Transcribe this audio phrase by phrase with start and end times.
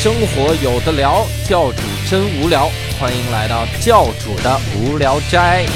[0.00, 2.68] 生活有的聊，教主真无聊，
[3.00, 5.66] 欢迎来到教主的无聊斋。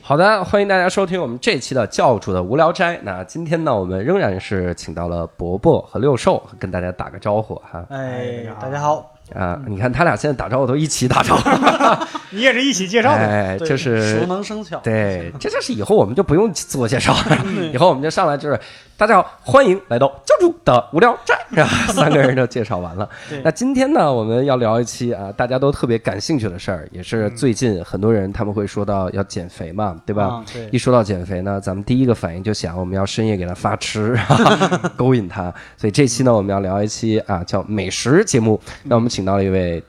[0.00, 3.00] 好的，欢迎大家收听我们这期的教主的无聊斋。
[3.02, 7.84] 那今天呢，我们仍然是请到了伯伯和六兽，跟大家打个招呼哈。
[7.90, 11.50] 哎，大家好，啊，你看他俩现在打招呼都一起打招呼，
[12.30, 18.56] 你也是一起介绍的，哎，对这是熟能生巧，对，这就是以后我们就不用自我介绍了， 以后我们就上来就是
[18.98, 23.06] 大家好，欢迎来到教主的无聊站， 啊，三个人就介绍完了。
[23.44, 30.42] 那今天呢，我们要聊一期啊，大家都特别感兴趣的事儿，也是最近很多人他们会说到要减肥嘛，对吧？
[30.72, 34.18] 一说到减肥呢，咱们第一个反应就想我们要深夜给他发吃，
[34.96, 35.52] 勾引他。
[35.76, 38.58] 所以这期呢，我们要聊一期啊叫美食节目。
[38.84, 39.84] 那我们请到了一位。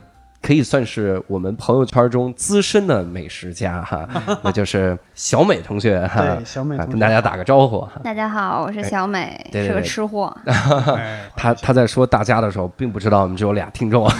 [0.48, 4.08] 可以算是我们朋友圈中资深的美食家哈，
[4.40, 8.00] 那就是小美同学哈，对小美跟大家打个招呼哈。
[8.02, 10.34] 大家好，我是小美，哎对对对是个吃货。
[10.46, 14.10] 哎， 他他在说大家的时候，并不知道我们只有俩听众，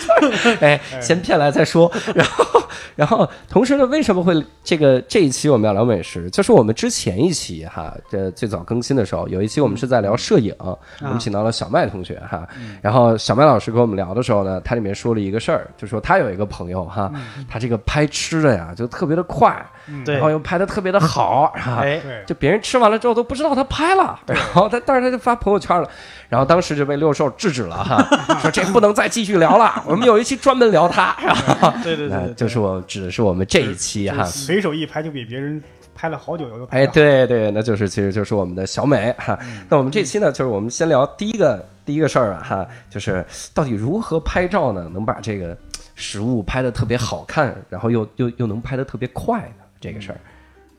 [0.60, 1.90] 哎，先骗来再说。
[2.14, 2.62] 然后，
[2.96, 6.28] 然后同时呢，为什么会这个这一期我们要聊美食？
[6.30, 12.46] 就是我们之前一期哈，这最早更新的时候，有一期我们是在聊摄影，我们请到了小麦同学哈。
[12.80, 17.10] 然后小麦老师跟我们聊的时候呢，他里面说了一个事儿，就说他有一个朋友哈，
[17.48, 21.78] 他这个拍吃的呀就特别的快，对然后又拍的特别的好哈。
[21.80, 25.88] 哎，对，就别人吃完了之后都不知道他拍了，然后他但是他就发朋友圈了，
[26.28, 28.02] 然后当时就被六兽制止了哈，
[28.40, 35.62] 说这不能再继续聊了， 我们有一期专门聊他，然后对对对对，就是我指的是我们这一期哈，随手一拍就比别人
[35.94, 39.38] 拍了好久，有哎，对对，那就是其实就是我们的小美哈。
[39.68, 45.56] 那我们这期呢，就是我们先聊第一个第一个事儿啊哈，就是到底如何拍照呢，能把这个
[45.94, 49.61] 食物拍的特别好看，然后又又又能拍的特别快呢？
[49.82, 50.16] 这个事儿，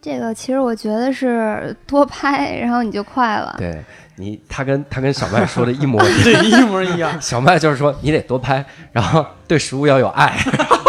[0.02, 3.54] 这个其实我觉得是多拍，然后你就快了。
[3.58, 3.84] 对
[4.16, 6.24] 你，他跟他跟小麦说的一模一样。
[6.24, 10.34] 对一模一样，小麦就是说你得多拍，然后对食物要有爱。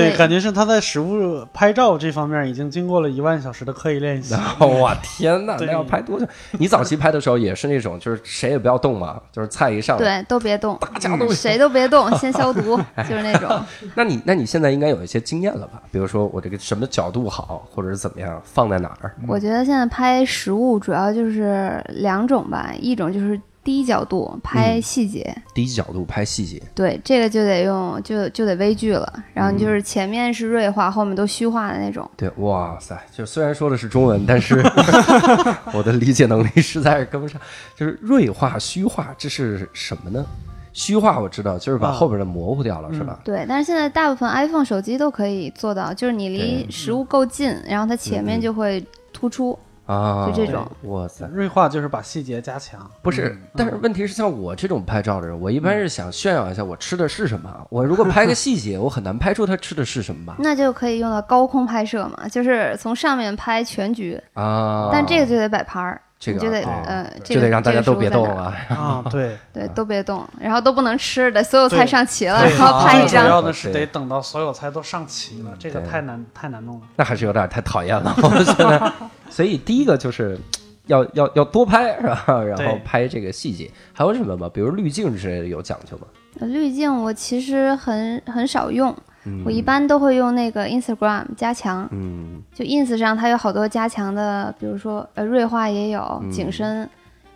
[0.00, 4.42] 对，感觉是他在食物拍照这方面已经经过了一万小时的刻意练习然。
[4.56, 6.26] 后我天哪，对那要拍多久？
[6.52, 11.28] 你早期拍的时候也是那种，就是谁也不要动嘛，就是菜一上，对，都别动，大家都。
[11.32, 13.60] 谁都别动， 先消毒，就是那种。
[13.94, 15.82] 那你那你现在应该有一些经验了吧？
[15.90, 19.14] 比如说我这个什么角度好，或者是怎么样，放在哪儿？
[19.26, 32.08] 我觉得现在拍食物主要就是两种吧，一种就是低角度拍细节，低角度拍细节，对，这个就得用就就得微距了，然后你就是前面是锐化，后面都虚化的那种。
[32.16, 32.96] 对，哇塞！
[33.12, 34.62] 就虽然说的是中文，但是
[35.74, 37.40] 我的理解能力实在是跟不上。
[37.74, 40.24] 就是锐化、虚化，这是什么呢？
[40.72, 43.18] 虚化我知道，就是把啊后边的模糊掉了，是吧？
[43.24, 49.58] 对，但是现在大部分 iPhone 手机都可以做到，就是你离实物够近，然后它前面就会突出。
[49.86, 51.26] 啊，就这种哇塞！
[51.32, 57.66] 锐化就是把细节加强，不是，但是问题是，像我这种拍照的人，我一般是想炫耀一下我吃的是什么。
[57.70, 60.36] 我如果 拍个细节，我很难拍出他吃的是什么吧？
[60.40, 69.02] 那就可以用到高空拍摄嘛，就是从上面拍全局，啊，但这个就得摆拍儿，这个你就得啊呃，这个就得让大家都别动，这个食物在哪儿啊。
[69.04, 73.24] 啊 对，对，都别动，然后都不能吃的，所有菜上齐了，然后拍一张。
[73.24, 76.86] 主要的是得等到所有菜都上齐了，这个太难太难弄了。
[76.96, 78.92] 那还是有点太讨厌了，我觉得。
[79.28, 80.38] 所以第一个就是
[80.86, 82.24] 要要要多拍，是吧？
[82.42, 84.50] 然后拍这个细节，还有什么吗？
[84.52, 86.06] 比如滤镜之类的有讲究吗？
[86.40, 88.94] 滤镜我其实很很少用，
[89.26, 89.42] 嗯。
[89.44, 92.42] 我一般都会用那个 Instagram 加强，嗯。
[92.54, 96.30] 就 ins 上它有好多加强的，比如说呃锐化也有，嗯。
[96.30, 96.88] 景深，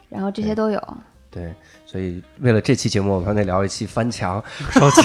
[0.09, 0.83] 然后这些都有。
[1.33, 1.55] 对，
[1.87, 4.43] 所以为了这期节目，我们还得聊一期翻墙
[4.73, 5.03] 手机，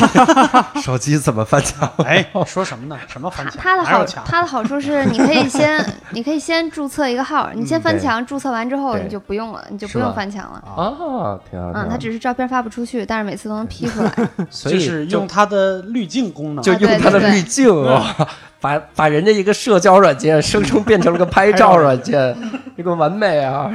[0.81, 1.88] 手机怎么翻墙？
[2.03, 2.97] 哎，说什么呢？
[3.08, 3.56] 什么翻墙？
[3.62, 4.03] 它的好？
[4.25, 10.63] 它的好处是，你可以先你可以先注册一个号，你先翻对墙，注册完之后你就不用了，你就不用翻墙了。
[10.66, 11.72] 哦，挺好。
[11.75, 14.12] 嗯，它只是照片发不出去，但是每次都能 P 出来。
[14.50, 18.28] 所以是用它的滤镜功能，就用它的滤镜啊，
[18.59, 22.36] 把把人家一个社交软件生成变成了个拍照软件，
[22.75, 23.71] 这个完美啊！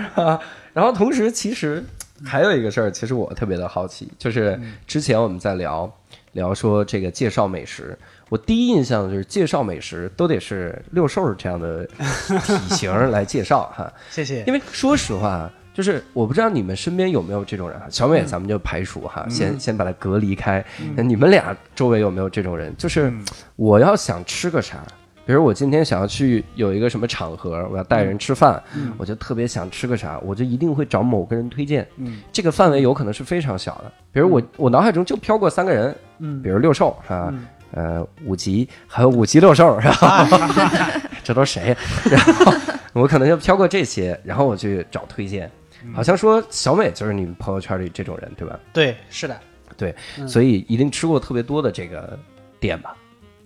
[0.73, 1.85] 然后同时，其实
[2.25, 5.91] 还有一个事儿，其实我特别的好奇，就是之前我们在聊
[6.33, 14.45] 聊说这个介绍美食，我第一印象就是介绍美食都得是六兽这样的体 型来介绍哈，谢谢。
[14.47, 15.51] 因为说实话。
[15.73, 20.63] 就是我不知道你们身边有没有这种人啊，小美咱们就排除哈，先先把它隔离开。
[20.97, 22.77] 那你们俩周围有没有这种人？
[22.77, 23.11] 就是
[23.55, 24.85] 我要想吃个啥，
[25.31, 28.61] 比如我今天想要去有一个什么场合，我要带人吃饭，
[28.99, 31.87] 我就特别想吃个啥，我就一定会找某个人推荐。
[31.99, 37.29] 嗯这个范围有可能是非常小的，比如我我脑海中就飘过三个人，嗯比如六兽是吧？
[37.31, 40.27] 嗯呃，五级还有五级六兽是吧？
[41.23, 41.77] 这都谁？
[42.11, 42.53] 然后
[42.93, 45.49] 我可能就飘过这些，然后我去找推荐。
[45.95, 48.59] 好像说小美就是你们朋友圈里这种人，对吧？
[48.73, 49.41] 对，是的，
[50.19, 52.19] 嗯所以一定吃过特别多的这个
[52.59, 52.97] 店吧？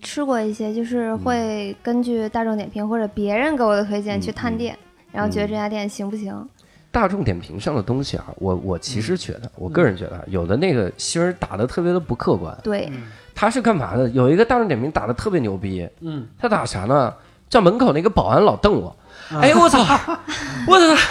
[0.05, 4.77] 吃过一些，就是会根据大众点评或者别人给我的推荐嗯去探店，
[5.11, 6.47] 然后觉得这家店行不行。
[6.91, 12.57] 大众点评上的东西啊，我我其实觉嗯得，我个人觉得啊，有的那个星儿打的特别的不客观。
[12.63, 13.03] 对，嗯
[13.33, 14.07] 他是干嘛的？
[14.11, 17.13] 有一个大众点评打的特别牛逼，嗯，他打啥呢？
[17.49, 18.87] 叫门口那个保安老瞪我，
[19.29, 19.79] 啊哎呦我操，
[20.67, 21.03] 我操，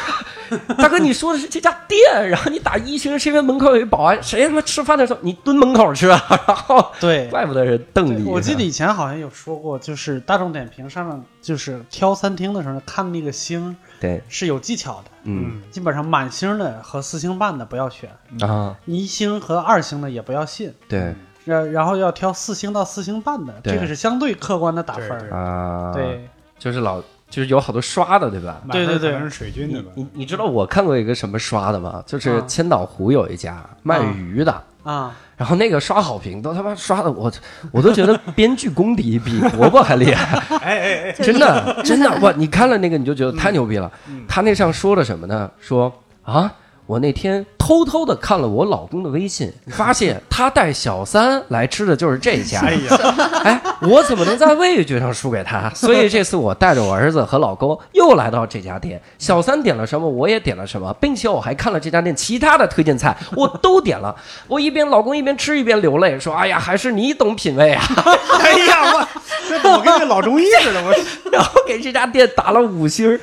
[0.79, 6.21] 大哥你说的是这家店，然后你打一星是因为门口有一保安，谁他妈吃饭的时候你蹲门口吃啊？
[6.47, 7.29] 然后对。
[7.29, 8.25] 怪不得人瞪你。
[8.25, 15.63] 我记得以前好像有说过，就是大众点评上面，就是挑餐厅的时候看那个星对，是有技巧的，嗯。
[15.71, 21.15] 基本上满星的和四星半的不要选，啊，一星和二星的也不要信，对。
[21.45, 25.31] 然然后要挑四星到四星半的，这个是相对客观的打分。
[25.31, 26.27] 啊，，对，
[26.59, 27.03] 就是老
[27.35, 28.61] 就是有好多刷的，对吧？
[28.71, 29.91] 对对对是水军对吧？
[29.97, 32.01] 你你你知道我看过一个什么刷的吗？
[32.07, 37.33] 就是啊千岛湖有一家卖鱼的，啊，然后那个刷好评都他妈刷的我
[37.73, 42.33] 我都觉得编剧功底比伯伯还厉害， 哎哎哎，真的真的哇！
[42.37, 43.91] 你看了那个你就觉得太牛逼了。
[44.07, 45.51] 嗯他那上说了什么呢？
[45.59, 45.93] 说
[46.23, 46.53] 啊。
[46.87, 52.61] 我那天偷偷的看了我老公的微信，发现他带小三来吃的就是这家。
[52.61, 52.97] 哎呀，
[53.43, 55.71] 哎，我怎么能在味觉上输给他？
[55.75, 64.15] 所以这次我带着我儿子和老公又来到这家店，小三点了什么，我也点了什么，并且我还看了这家店其他的推荐菜， 我都点了。
[64.47, 67.83] 我一边老公一边吃一边流泪，说：“哎呀，还是你懂品味啊
[68.41, 69.09] 哎呀，我
[69.49, 70.83] 这怎么跟这老中医似的？
[70.83, 70.95] 我！”
[71.33, 73.21] 然后给这家店打了五星儿，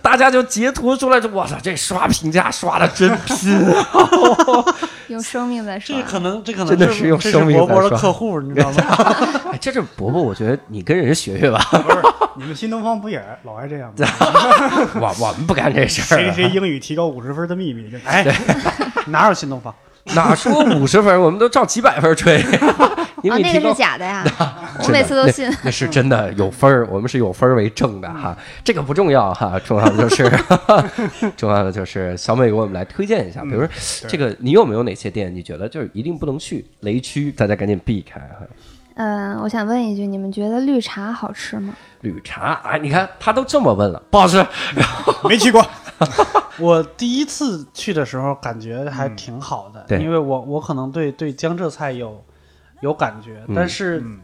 [0.00, 3.86] 大家就截图出来说：“我操，这刷评价刷的真拼啊！”
[5.08, 6.02] 用生命在说这。
[6.04, 9.16] 可能这可能真的是用生命是博博的在说客户，你知道吗？
[9.52, 11.98] 哎，这是伯伯，我觉得你跟人学学吧， 不是
[12.36, 14.06] 你们新东方不也老爱这样吗？
[14.98, 16.32] 我我们不干这事儿啊。
[16.32, 17.92] 谁谁英语提高五十分的秘密？
[18.06, 18.24] 哎，
[19.08, 19.74] 哪有新东方？
[20.14, 22.42] 哪说五十分，我们都照几百分吹。
[23.22, 24.24] 因哦， 为你提高那个是假的呀，
[24.82, 25.46] 我每次都信。
[25.50, 30.30] 那，那是真的有分儿，我们是有分儿为证的哈，这个不重要哈，重要的就是
[31.36, 33.68] 重要的就是小美给我们来推荐一下，比如说
[34.08, 38.46] 这个你有没有哪些店你觉得就是一定不能去雷区，大家赶紧避开哈。
[39.02, 41.72] 嗯，我想问一句，你们觉得绿茶好吃吗？
[42.02, 44.44] 绿茶，哎，你看他都这么问了，不好吃。
[45.24, 45.64] 没去过，
[46.60, 52.22] 我第一次去的时候感觉还挺好的，对因为我我可能对对江浙菜有
[52.82, 54.20] 有感觉，嗯但是嗯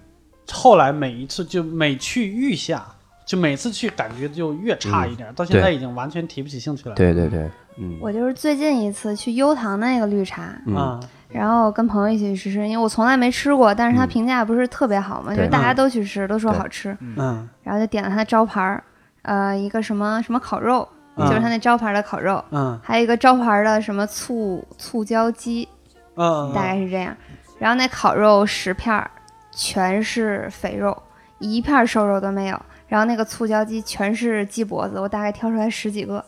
[0.52, 2.84] 后来每一次就每去愈下，
[3.24, 6.96] 就每次去感觉就越差一点，到现在已经完全提不起兴趣来了。
[6.96, 11.00] 对对对，嗯我就是最近一次去优唐的那个绿茶，嗯啊，
[11.36, 14.08] 然后跟朋友一起去吃，因为我从来没吃过，但是它嗯。
[14.08, 17.46] 评价不是特别好嘛，就是大家都去吃，都说好吃，嗯。
[17.62, 18.82] 然后就点了他的招牌儿，
[19.20, 21.28] 呃，一个什么什么烤肉，嗯。
[21.28, 22.80] 就是他那招牌的烤肉，嗯。
[22.82, 25.68] 还有一个招牌的什么醋醋椒鸡，
[26.14, 27.14] 嗯，大概是这样。
[27.58, 29.10] 然后那烤肉十片儿，
[29.50, 30.96] 全是肥肉，
[31.38, 32.58] 一片儿瘦肉都没有。
[32.88, 36.24] 然后那个醋椒鸡全是鸡脖子，我大概挑出来十几个，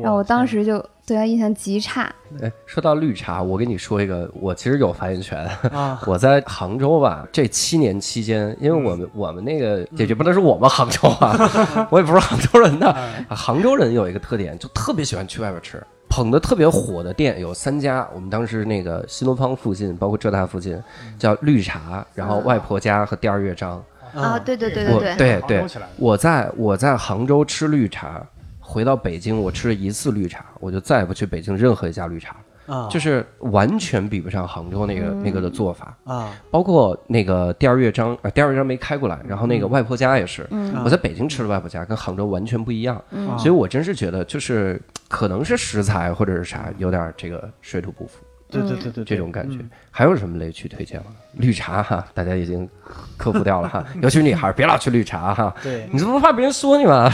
[0.00, 2.10] 然后我当时就对他印象极差。
[2.40, 5.44] 哎，说到绿茶，我跟你说一个，我其实有发言权。
[5.70, 12.90] 啊， 我在杭州吧，这七年期间，因为我们我们那个也就不能说我们杭州啊， 我也不是杭州人的。
[12.90, 15.82] 哎啊杭州人有一个特点，就特别喜欢去外边吃。
[16.08, 20.80] 捧的特别火的店有三家，我们当时那个新东方附近，包括浙大附近，
[21.18, 23.82] 叫绿茶，然后外婆家和第二乐章。
[24.14, 25.64] 啊，对对对对对，对对
[25.96, 28.24] 我在我在杭州吃绿茶，
[28.66, 32.34] 回到北京我吃了一次绿茶，我就再也不去北京任何一家绿茶，
[32.66, 35.94] 啊，就是完全比不上杭州那个那个的做法。
[36.04, 36.32] 啊。
[36.50, 43.38] 包括那个第二乐章，呃，第二乐章没开过来，然后那个外婆家也是，嗯我在北京吃的外婆家跟杭州完全不一样，嗯。
[43.38, 49.70] 所以我真是觉得就是可能是食材或者是啥有点这个水土不服对对对对，这种感觉嗯。
[49.90, 51.06] 还有什么雷区推荐吗？
[51.34, 52.68] 绿茶哈，大家已经
[53.16, 57.12] 克服掉了哈， 尤其是女孩别老去绿茶哈，对，你这不怕别人说你吗？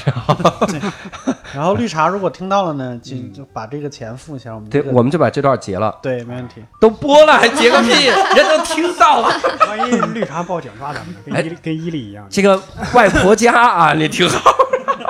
[1.55, 6.63] 然后绿茶如果听到了呢，就就把这个钱付一下，我们对，我们就把这段截了，对没问题。
[6.79, 8.07] 都播了还截个屁，
[8.37, 9.29] 人都听到了。
[9.69, 12.27] 万一绿茶报警抓咱们，跟伊跟伊利一样。
[12.29, 12.61] 这个
[12.95, 14.51] 外婆家啊，你挺好。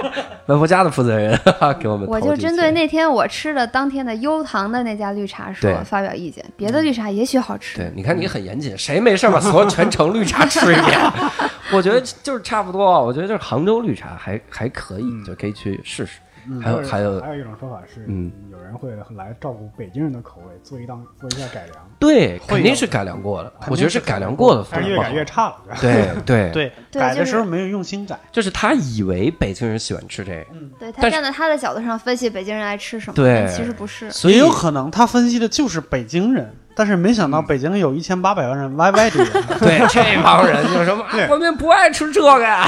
[0.46, 1.38] 外婆家的负责人
[1.78, 7.78] 给我们我，就针对那天我吃的当天的优唐的那家绿茶说发表意见，别的绿茶也许好吃。
[7.78, 10.98] 对，你看你很严谨，谁没事把所有全程绿茶吃一遍？
[11.72, 16.18] 我觉得 就是差不多，我觉得就是杭州绿茶还还可以，就可以去试试。
[16.48, 25.56] 嗯还有还有还有一种说法是，嗯，有人会来照顾北京人的口味，做一档做一下改良，对，肯定是改良过的，我觉得是改良过的但是越改越差了。
[25.80, 28.18] 对对，对，对改的时候没有用心改。
[28.32, 34.10] 就是他以为北京人喜欢吃这个，嗯对他站在他的角度上分析北京人爱吃什么，对其实不是。
[34.10, 39.30] 所以也有可能他分析的就是北京人，但是没想到北京有一千八百万人 YY 的人。
[39.58, 42.66] 对这帮人就说对我们不爱吃这个呀，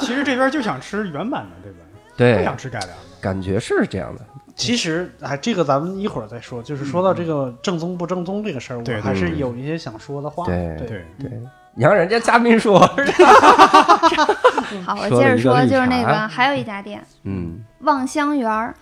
[0.00, 1.78] 其实这边就想吃原版的，对吧？
[2.16, 2.94] 对不，想吃改良的。
[3.20, 4.22] 感觉是这样的，
[4.56, 6.62] 其实，哎，这个咱们一会儿再说。
[6.62, 10.44] 就是说到这个正宗不正宗这个事儿，对我还是有一些想说的话。
[10.46, 11.04] 对对。
[11.18, 11.30] 对，
[11.74, 12.78] 你让人家嘉宾说，
[14.84, 18.74] 好，我接着说，就是那个还有一家店嗯，望香园儿，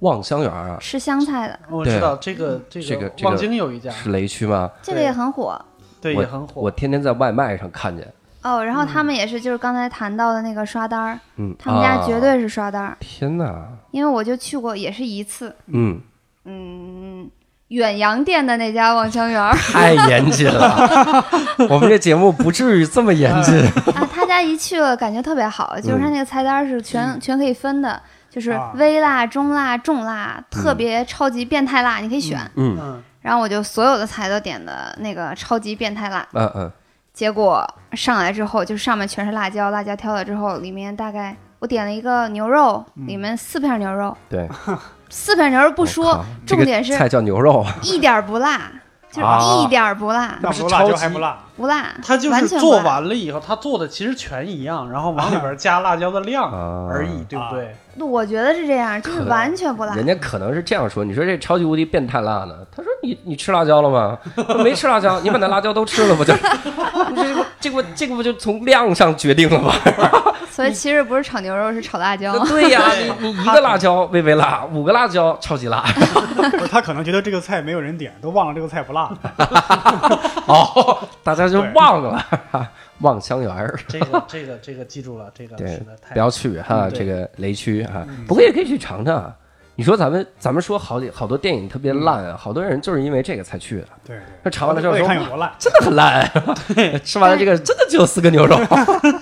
[0.00, 4.70] 望香园啊，吃香菜的，我知道这个这这个这个望京有一家，是雷区吗？
[4.80, 5.60] 这个也很火。
[6.00, 6.60] 对，也很火。
[6.60, 8.06] 我天天在外卖上看见，
[8.46, 8.64] 哦。
[8.64, 15.54] 然后他们也是，就是刚才谈到的那个刷单儿，嗯，他们家啊绝对是刷单儿，天哪，因为我就去过，也是一次。
[15.66, 16.00] 嗯，
[16.44, 17.30] 嗯，
[17.68, 21.24] 远洋店的那家望香园儿太严谨了，
[21.68, 23.54] 我们这节目不至于这么严谨，
[23.94, 28.00] 啊，他家一去了感觉特别好，就是他那个菜单是全、全可以分的，
[28.30, 32.38] 就是啊微辣、中辣、重辣、特别超级变态辣，你可以选。
[32.54, 36.72] 嗯嗯，然后我就所有的菜都点的那个超级变态辣，嗯嗯，
[37.16, 44.46] 结果上来之后，就上面全是辣椒，辣椒挑了之后，里面大概我点了一个牛肉，里面四片牛肉，对，
[45.08, 48.70] 四片牛肉不我说靠，这个重点是菜叫牛肉，一点儿不辣，
[49.16, 57.74] 就是啊一点不辣，那不辣不是超级椒还不辣，不辣，他就是做完了以后，他做的其实全一样，然后往里边 加辣椒的量啊而已，对不对？
[58.06, 59.94] 我觉得是这样，就是完全不辣。
[59.94, 62.54] 人家可能是这样说，你说这超级无敌变态辣呢？
[62.70, 64.18] 他说你你吃辣椒了吗？
[64.48, 66.34] 我没吃辣椒，你把那辣椒都吃了不就？
[67.16, 69.72] 这个这个这个不就从量上决定了吗？
[70.56, 72.38] 所以其实不是炒牛肉，是炒辣椒。
[72.46, 72.80] 对呀，
[73.20, 75.84] 你你一个辣椒微微辣，五个辣椒超级辣。
[76.70, 79.12] 他可能觉得这个菜没有人点，都忘了这个菜不辣。
[80.48, 82.24] 哦，大家就忘了
[83.00, 83.78] 望香园儿。
[83.86, 88.06] 这个这个这个记住了，这个对是的，太不要去哈，嗯这个雷区哈。
[88.26, 89.30] 不过也可以去尝尝。
[89.78, 93.88] 你说咱们咱们说好几好多电影特别烂啊，好多人就是因为这个才去的。
[94.06, 95.52] 对那对，我得尝完了之后说看有多烂。
[95.58, 96.26] 真的很烂，
[97.04, 98.56] 吃完了这个真的只有四个牛肉。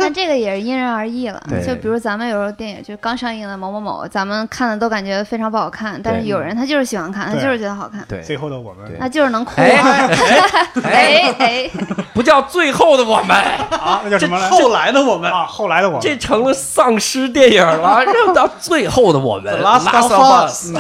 [0.05, 1.43] 但这个也是因人而异了。
[1.67, 9.53] 就比如咱们有时候电影就刚上映的某某某，咱们看的都感觉非常不好看，但是有人他就是喜欢看，他就是觉得好看，对，最后的我们对他就是能哭。
[9.61, 9.71] 哎
[10.85, 11.71] 哎哎哎，
[12.13, 14.51] 不叫最后的我们，啊，那叫什么来？
[14.51, 18.05] 后来的我们啊，后来的我们这成了丧尸电影了。
[18.13, 20.73] 让到最后的我们 Last of Us。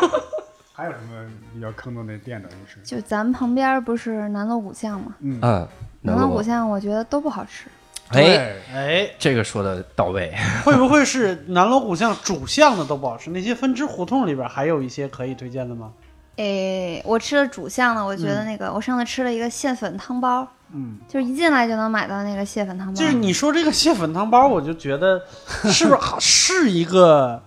[0.74, 2.48] 还有什么比较坑的那店的？
[2.66, 5.06] 是就咱们旁边不是南锣鼓巷吗？
[5.20, 5.66] 嗯，嗯，
[6.02, 7.64] 南锣鼓巷我觉得都不好吃。
[8.10, 10.32] 哎，对，哎，这个说的到位。
[10.64, 13.30] 会不会是南锣鼓巷主巷的都不好吃？
[13.30, 15.92] 那些分支胡同里边还有一些可以推荐的吗？
[16.36, 22.92] 哎，我吃了主巷的，我觉得那个、我上次吃了一个蟹粉汤包，嗯，就是一进来就能买到那个蟹粉汤包。
[22.94, 25.20] 就是你说这个蟹粉汤包，我就觉得
[25.64, 27.42] 是不是是一个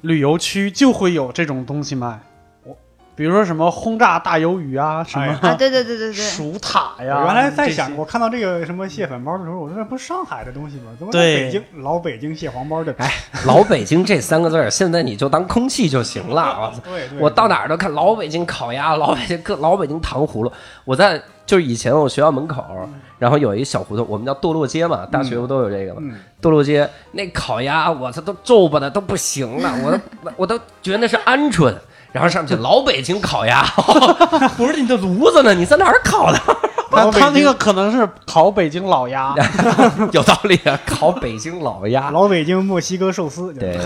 [0.00, 2.20] 旅游区就会有这种东西卖？
[3.12, 7.18] 我比如说什么轰炸大鱿鱼啊，什么、哎啊，对对对对对，薯塔呀。
[7.20, 10.90] 我原来在想，我看到这个什么蟹粉包的时候，我说这不是上海的东西吗？
[10.98, 12.94] 怎么对北京老北京蟹黄包的？
[12.98, 13.12] 哎，
[13.46, 16.72] 老北京这三个字儿，现在你就当空气就行了 啊！
[16.82, 20.50] 对对，我到哪儿都看老北京烤鸭，老北京各老北京糖葫芦。
[20.84, 22.64] 我在就是以前我学校门口，
[23.18, 26.00] 然后有一小胡同，我们叫堕落街嘛，大学不都有这个吗？
[26.02, 29.98] 嗯，堕落街那烤鸭，我操都皱巴的都不行了，我都
[30.38, 31.74] 我都觉得那是鹌鹑。
[32.12, 33.64] 然后上去老北京烤鸭，
[34.56, 35.54] 不是你的炉子呢？
[35.54, 36.38] 你在哪儿烤的？
[37.10, 39.34] 他那个可能是烤北京老鸭，
[40.12, 42.10] 有道理啊，烤北京老鸭。
[42.10, 43.78] 老北京墨西哥寿司，对，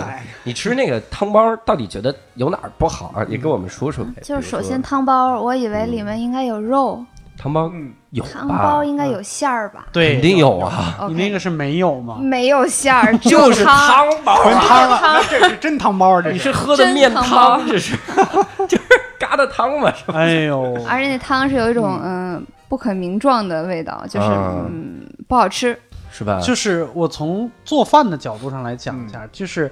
[0.43, 3.25] 你吃那个汤包，到底觉得有哪儿不好啊？
[3.29, 4.23] 也跟我们说说呗。
[4.25, 7.05] 就是首先汤包，我以为里面应该有肉，
[7.37, 8.83] 汤包嗯，有汤包？
[8.85, 9.87] 应该有馅儿吧？
[9.93, 12.19] 对，肯定有啊，你那个是没有吗？
[12.21, 17.97] 没有馅儿， 就是汤包汤啊，这是真汤包啊，这是你是喝的面真汤汤，这是
[18.69, 18.85] 就是
[19.21, 19.93] 疙瘩汤嘛？
[19.95, 20.15] 是吧？
[20.19, 25.79] 哎呦，而且那汤是有一种嗯不可名状的味道，就是啊嗯不好吃。
[26.11, 26.41] 是吧？
[26.41, 29.71] 就是我从做饭的角度上来讲一下，就是，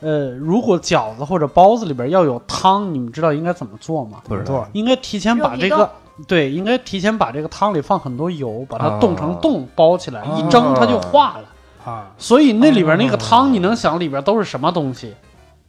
[0.00, 4.18] 呃，如果饺子或者包子里边要有汤，你们知道应该怎么做吗？
[4.24, 5.88] 不知道做应该提前把这个肉
[6.26, 11.44] 对，应该提前把这个汤里放很多油，把它啊冻成冻，包起来，啊一蒸它就化了。
[11.84, 15.14] 啊，所以那里边那个哦汤，你能想里边都是什么东西？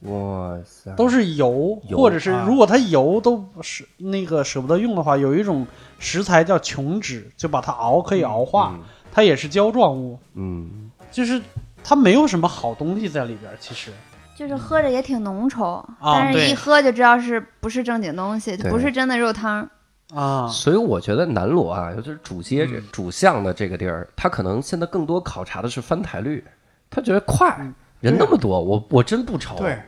[0.02, 5.66] 哇塞，都是油，油或者是啊如果它油都不是那个舍不得用的话，有一种
[5.98, 8.76] 食材叫琼脂，就把它熬可以熬化，
[9.12, 11.42] 它也是胶状物，嗯，就是
[11.84, 13.52] 它没有什么好东西在里边。
[13.60, 13.92] 其实
[14.38, 19.68] 就是喝着也挺浓稠，啊但是一喝就知道是不是正经东西，对不是真的肉汤。
[20.16, 22.84] 啊，所以我觉得南锣啊，尤其是主街这嗯。
[22.92, 26.44] 主巷的这个地儿，他可能现在更多考察的是翻台率，
[26.90, 27.74] 他觉得快，嗯。
[28.00, 29.56] 人那么多，我我真不愁。
[29.58, 29.82] 对，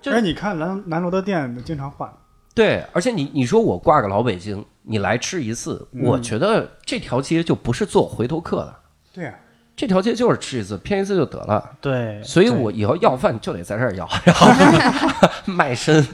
[0.00, 2.12] 就而且你看南南锣的店经常换，
[2.54, 6.02] 对，而且你你说我挂个老北京，你来吃一次，嗯。
[6.04, 8.76] 我觉得这条街就不是做回头客的，
[9.12, 9.34] 对呀，
[9.76, 11.72] 这条街就是吃一次，骗一次就得了。
[11.80, 14.48] 对，所以我以后要饭就得在这儿要， 然后
[15.46, 16.06] 卖身。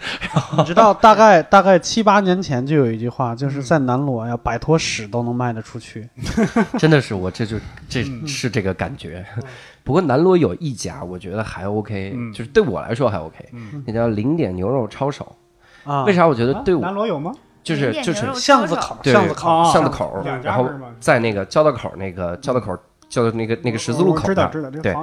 [0.56, 6.08] 你知道大概大概七八年前就有一句话，就是在南锣呀，摆脱屎都能卖得出去。
[6.78, 9.24] 真的是我这就这嗯是这个感觉。
[9.84, 15.36] 不过南锣有一家，我觉得还 OK，、嗯就是对我来说还 OK，、嗯那叫零点牛肉抄手。
[15.84, 17.32] 啊，为啥我觉得啊对我、南锣有吗？
[17.62, 20.66] 就是就是巷子口，巷子口，啊巷子口，然后
[20.98, 22.74] 在那个交道口那个交道口
[23.10, 24.46] 叫那个那个十字路口那儿。
[24.46, 24.96] 我知道知道对。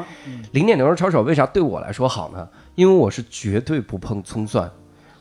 [0.54, 2.48] 零点牛肉抄手为啥对我来说好呢？
[2.74, 4.68] 因为我是绝对不碰葱蒜，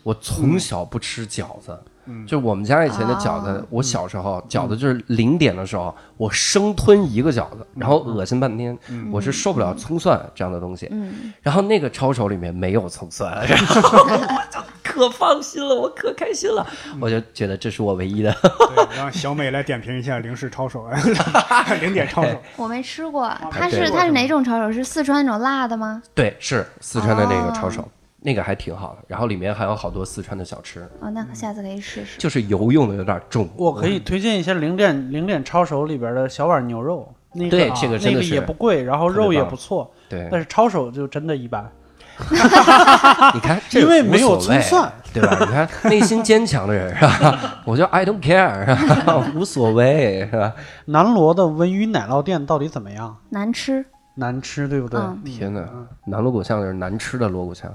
[0.02, 1.78] 我从小不吃饺子。
[2.06, 2.26] 嗯。
[2.26, 9.10] 就我们家以前的饺子，哦我小时候饺子就是零点的时候，我生吞一个饺子，然后恶心半天，嗯。
[9.12, 10.88] 我是受不了葱蒜这样的东西。
[10.92, 14.60] 嗯，然后那个抄手里面没有葱蒜，然后我就
[14.96, 16.66] 可放心了，我可开心了，
[17.00, 18.32] 我就觉得这是我唯一的。
[18.42, 20.88] 对，让小美来点评一下零式抄手，
[21.80, 22.42] 零点抄手。
[22.56, 24.72] 我没吃过，它是它是哪种抄手？
[24.72, 26.02] 是四川那种辣的吗？
[26.14, 27.86] 对，是四川的那个哦抄手，
[28.20, 29.04] 那个还挺好的。
[29.06, 32.18] 然后里面还有好多四川的小吃，哦，那下次可以试试。
[32.18, 33.48] 就是油用的有点重。
[33.56, 41.70] 我可以推荐一下零点零点抄手里边的小碗牛肉，那个对啊那个这个真的是也不贵，然后肉也不错，对，但是抄手就真的一般。
[43.34, 45.36] 你看，这因为没有无所谓葱蒜，对吧？
[45.40, 47.60] 你看内心坚强的人是吧？
[47.64, 50.52] 我就 I don't care，是 吧无所谓是吧？
[50.86, 53.16] 南锣的文娱奶酪店到底怎么样？
[53.30, 54.98] 难吃，难吃，对不对？
[55.00, 55.62] 嗯天哪，
[56.06, 57.70] 南锣鼓巷是难吃的锣鼓巷，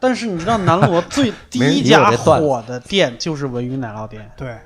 [0.00, 4.56] 但是你知道南锣最第没人理一家我这段火的店就是文娱奶酪店，对，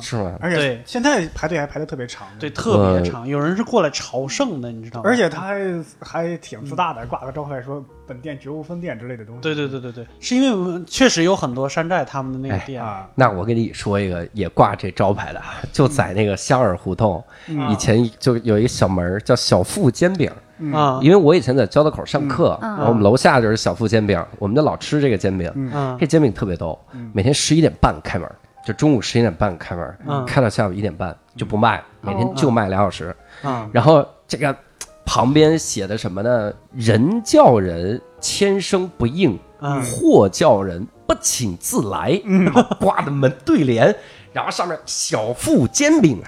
[0.00, 0.36] 是吗？
[0.40, 2.26] 而且现在排队还排的特别长。
[2.38, 5.08] 对，，特别长，有人是过来朝圣的，你知道吗？
[5.08, 9.40] 而且他还还挺自大的，挂个招牌说本店绝无分店之类的东西。
[9.40, 15.40] 对对对对对，是因为我们确实有很多山寨他们的那个哎店，啊，那我给你说一个也挂这招牌的，
[15.72, 17.70] 就在那个香尔胡同，嗯。
[17.70, 20.72] 以前就有一个小门儿叫小富煎饼，嗯。
[20.72, 22.70] 啊，因为我以前在交道口上课，嗯。
[22.76, 25.50] 然后我们楼下就是小富煎饼，我们就老吃这个煎饼。
[25.98, 26.78] 这煎饼特别逗，
[27.12, 28.30] 每天十一点半开门，
[28.64, 33.14] 就中午十一点半开门，嗯开到下午一点半就不卖，每天就卖俩小时。
[33.42, 34.56] 嗯然后这个
[35.04, 36.52] 旁边写的什么呢？
[36.72, 42.18] 人叫人千声不应，嗯货叫人不请自来。
[42.24, 43.94] 然后挂的门对联，
[44.32, 46.22] 然后上面小富煎饼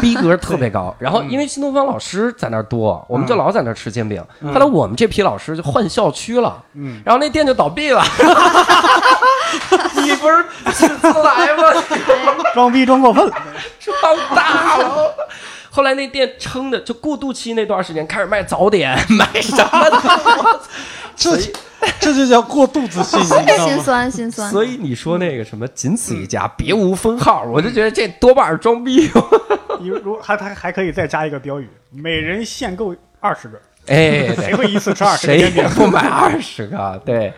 [0.00, 0.94] 逼格特别高。
[1.00, 4.24] 然后因为新东方老师在那儿多，我们就老在那儿吃煎饼。
[4.44, 8.04] 后来我们这批老师就换校区了，嗯然后那店就倒闭了。
[10.64, 11.84] 你不是来吗？
[12.54, 13.32] 装逼装过分了。
[13.78, 15.14] 装大了。
[15.70, 20.60] 后来那店撑的就过渡期那段时间开始卖早点，卖什么的，
[21.14, 21.36] 这
[22.00, 23.78] 这就叫过渡子信，心？
[23.82, 24.50] 酸心酸。
[24.50, 29.10] 所以你说那个什么仅此一家，别无分号，我就觉得这多半是装逼。
[29.78, 35.68] 你如还还还可以再加一个标语：每人限购二十个，哎，谁会一次吃二十个谁也？
[35.68, 37.34] 不买二十个，对，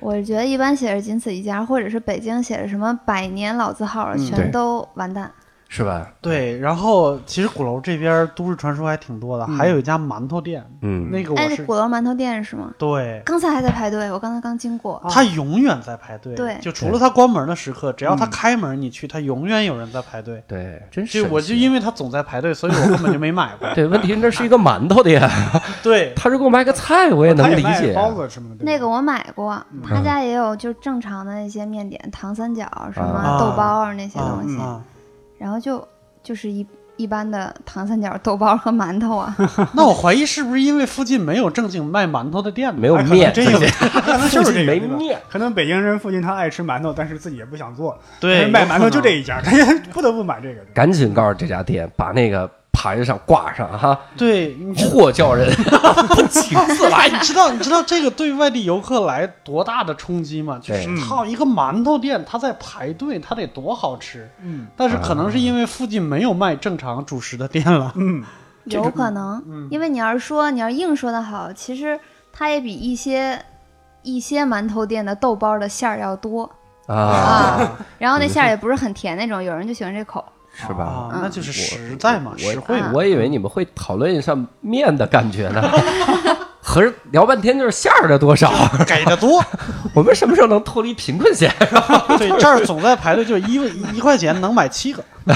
[0.00, 5.30] 我觉得一般写着仅此一家，或者是北京写着什么百年老字号，嗯全都完蛋。
[5.68, 6.06] 是吧？
[6.20, 12.70] 对，然后其实鼓楼这边都市传说还挺多的，嗯还有一家馒头店，嗯，哎，那个我是鼓楼馒头店是吗？
[12.78, 13.20] 对。
[13.24, 15.02] 刚才还在排队，我刚才刚经过。
[15.10, 20.42] 他永远在排队，对就除了他关门的时刻，只要他嗯开门你去，他永远有人在排队。
[20.46, 23.68] 对，真就我就因为他总在排队，所以我根本就没买过。
[23.74, 25.20] 对，问题那是一个馒头店，
[25.82, 27.92] 对，他如果卖个菜，我也能他也卖理解。
[27.92, 28.56] 包子什么的。
[28.56, 34.80] 对吧那个我买过，嗯他家也有就正常的那些面点，糖三角、什么啊豆包啊那些啊东西，啊，
[35.38, 35.86] 然后就
[36.22, 39.36] 就是一一般的糖三角、豆包和馒头啊。
[39.74, 42.80] 那我怀疑是不是因为附近没有正经卖馒头的店呢？
[42.80, 43.66] 没有面，真有，这
[44.00, 45.20] 可能就是这个 没面。
[45.28, 49.20] 可能北京人附近他爱吃馒头，但是自己也不想做，对，卖馒头就这一。
[49.20, 50.60] 一家，他也不得不买这个。
[50.72, 57.08] 赶紧告诉这家店，把那个牌上挂上哈，对，你货叫人不 请自来。
[57.08, 60.60] 你知道你知道这个对外地游客来多大的冲击吗？
[60.62, 64.30] 就是对靠一个馒头店，他在排队，他得多好吃。
[64.42, 67.90] 嗯但是可能是因为附近没有卖正常主食的店了。
[67.96, 68.22] 嗯，
[68.66, 71.98] 有可能，嗯因为你要是说你要硬说的好，其实
[72.30, 73.42] 它也比一些
[74.02, 76.48] 一些馒头店的豆包的馅儿要多
[76.86, 80.22] 啊，啊，然后那馅儿也不是很甜那种，有人就喜欢这口。
[80.58, 81.10] 是吧？
[81.12, 82.90] 啊，那就是实在嘛，实惠嘛。
[82.94, 85.62] 我以为你们会讨论一下面的感觉呢。
[86.68, 88.52] 合着聊半天就是馅儿的多少，
[88.88, 89.42] 给的多。
[89.94, 91.50] 我们什么时候能脱离贫困线？
[92.18, 95.02] 对，这儿总在排队，就一一一块钱能买七个。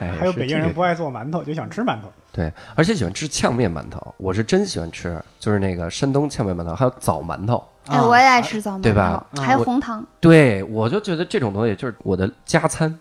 [0.00, 2.10] 哎还有北京人不爱做馒头，就想吃馒头。
[2.32, 7.62] 对，而且喜欢吃呛面馒头，我是真喜欢吃，就是那个山东呛面馒头，还有枣馒头。
[7.86, 10.04] 哎，啊我也爱吃枣馒头对吧头，还有我红糖。
[10.18, 12.98] 对，我就觉得这种东西就是我的加餐。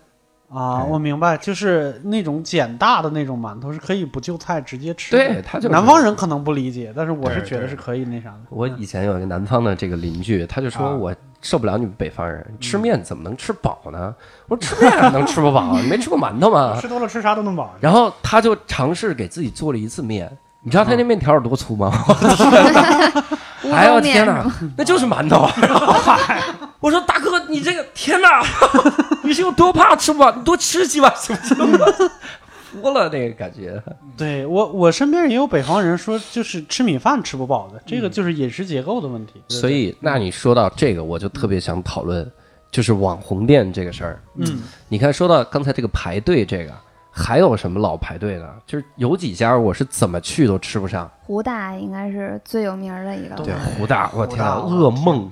[0.53, 5.17] 啊，哎我明白，就是那种碱大的那种馒头是可以不就菜直接吃的。
[5.17, 8.39] 对，他就是南方人可能不理解，但是我是觉得是可以那啥的。
[8.49, 14.13] 我以前有一个南方的这个邻居，他就说啊我受不了你们北方人吃面怎么能吃饱呢？
[14.47, 15.79] 我说吃面能吃不饱？
[15.81, 16.77] 你没吃过馒头吗？
[16.81, 17.73] 吃多了吃啥都能饱。
[17.79, 20.29] 然后他就尝试给自己做了一次面，
[20.61, 21.91] 你知道他那面条有多粗吗？
[23.63, 24.45] 乌哎呦天哪
[24.78, 25.47] 那就是馒头。
[26.80, 28.43] 我说大哥，你这个天哪，
[29.24, 30.32] 你是有多怕吃不饱？
[30.32, 32.10] 你多吃几碗行不行？
[32.71, 33.82] 服了那个感觉。
[34.17, 39.34] 对我，我身边也有北方人说，就是吃米饭吃不饱的，这个就是饮食结构的问题。
[39.50, 42.30] 所以，那你说到这个，我就特别想讨论，
[42.71, 44.21] 就是网红店这个事儿。
[44.38, 46.74] 嗯，你看，说到刚才这个排队，这个
[47.13, 48.56] 还有什么老排队的？
[48.65, 51.12] 就是有几家我是怎么去都吃不上。
[51.21, 53.36] 胡大应该是最有名儿的一个。
[53.36, 55.30] 对，胡大，我天噩梦！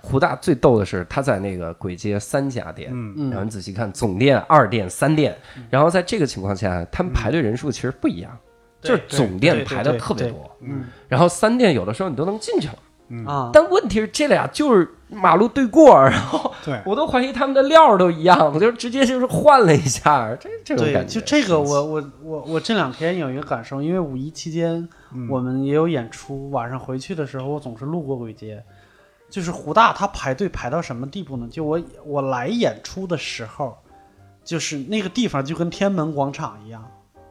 [0.00, 2.90] 胡 大最逗的是，他在那个簋街三家店，
[3.30, 5.36] 然后你仔细看，总店、二店、三店，
[5.68, 8.34] 然后在这个情况下，他们排队人数其实不一样，
[8.80, 12.74] 就是总店排的特别多，嗯然后三店有的时候你都能进去了，
[13.08, 21.20] 嗯，啊，但问题是这俩就是马路对过，然后对，我都怀疑他们的料都一样，我 就直接就是换了一下，这这种对，感觉。
[21.20, 28.60] 就这个我，我我我这两天有一个感受，因为五一期间嗯我们也有演出，晚上回去的时候，我总是路过鬼街，
[29.30, 31.46] 就是胡大他排队排到什么地步呢？
[31.48, 33.76] 就我我来演出的时候，
[34.42, 36.84] 就是那个地方就跟天安门广场一样，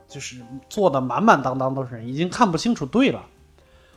[0.08, 0.38] 就是
[0.70, 3.22] 坐的满满当当都是人，已经看不清楚队了。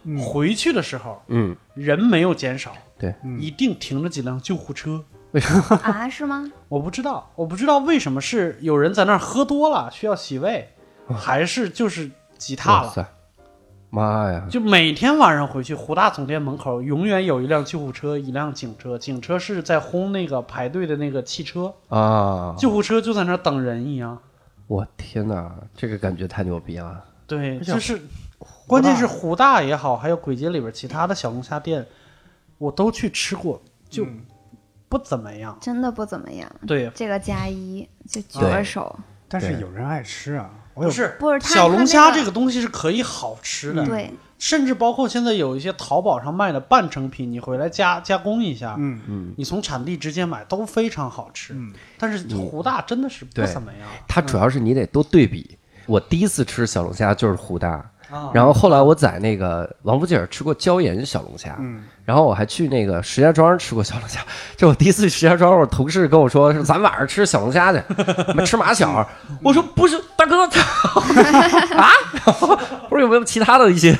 [0.08, 5.04] 嗯回去的时候嗯，人没有减少，对，嗯一定停着几辆救护车。
[5.84, 6.50] 啊，是吗？
[6.68, 10.66] 我不知道，我不知道为什么是有人在那儿喝多了需要洗胃，
[11.08, 13.08] 还是就是挤踏了。
[13.90, 14.46] 妈呀！
[14.50, 18.98] 就每天晚上回去，胡大总店门口永远有一辆救护车，一辆警车。
[18.98, 22.54] 警车是在轰那个排队的那个汽车，啊！
[22.58, 24.18] 救护车就在那儿等人一样。
[24.66, 27.02] 我天哪，这个感觉太牛逼了！
[27.26, 27.98] 对，就是，
[28.66, 31.86] 关键是湖大也好，还有簋街里边其他的小龙虾店，
[32.58, 34.20] 我都去吃过，就嗯
[34.88, 35.56] 不怎么样。
[35.60, 36.50] 真的不怎么样。
[36.66, 38.98] 对，这个加一就举对个手，
[39.28, 51.54] 但是有人爱吃啊，我有不是不是小龙虾这个东西是可以好吃的，对，甚至包括现在有一些淘宝上卖的半成品，你回来加加工一下，嗯嗯，你从产地直接买都非常好吃。
[51.54, 53.88] 嗯但是湖大真的是不怎么样。
[54.06, 55.58] 它主要是你得多对比。
[55.86, 64.20] 我第一次吃小龙虾就是湖大，啊，然后后来我在那个王府井吃过椒盐小龙虾，嗯然后我还去那个石家庄吃过小龙虾。
[64.56, 67.82] 这我第一次去石家庄，我同事跟我说是 咱晚上吃小龙虾去，
[68.28, 69.06] 我们吃马小。
[69.42, 70.44] 我说不是，大哥，
[71.76, 71.90] 啊，
[72.88, 73.94] 我说有没有其他的一些？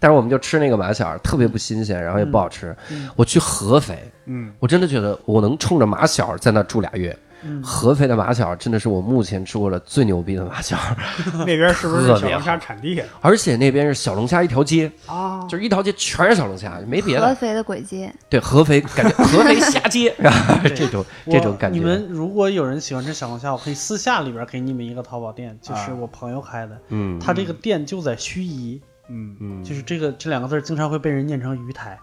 [0.00, 2.74] 但是我们就吃那个马小，特别不新鲜，然后也不好吃。
[3.16, 7.14] 我去合肥，嗯我真的觉得我能冲着马小在那住俩月。
[7.42, 7.62] 嗯。
[7.62, 10.76] 合肥的马小真的是我目前吃过的最牛逼的马小，
[11.38, 15.46] 那边是不是小龙虾产地而且那边是小龙虾一条街，啊？
[15.48, 17.28] 就是一条街全是小龙虾，没别的。
[17.28, 20.14] 合肥的鬼街，对，合肥感觉 合肥虾街，
[20.74, 21.78] 这种这种感觉。
[21.78, 27.18] 你们如果有人喜欢吃小龙虾，我可以私下里边给你们一个淘宝店，就是啊我朋友开的，嗯。
[27.18, 29.36] 他这个店就在盱眙，嗯。
[29.40, 29.64] 嗯。
[29.64, 31.98] 就是这个这两个字经常会被人念成鱼台。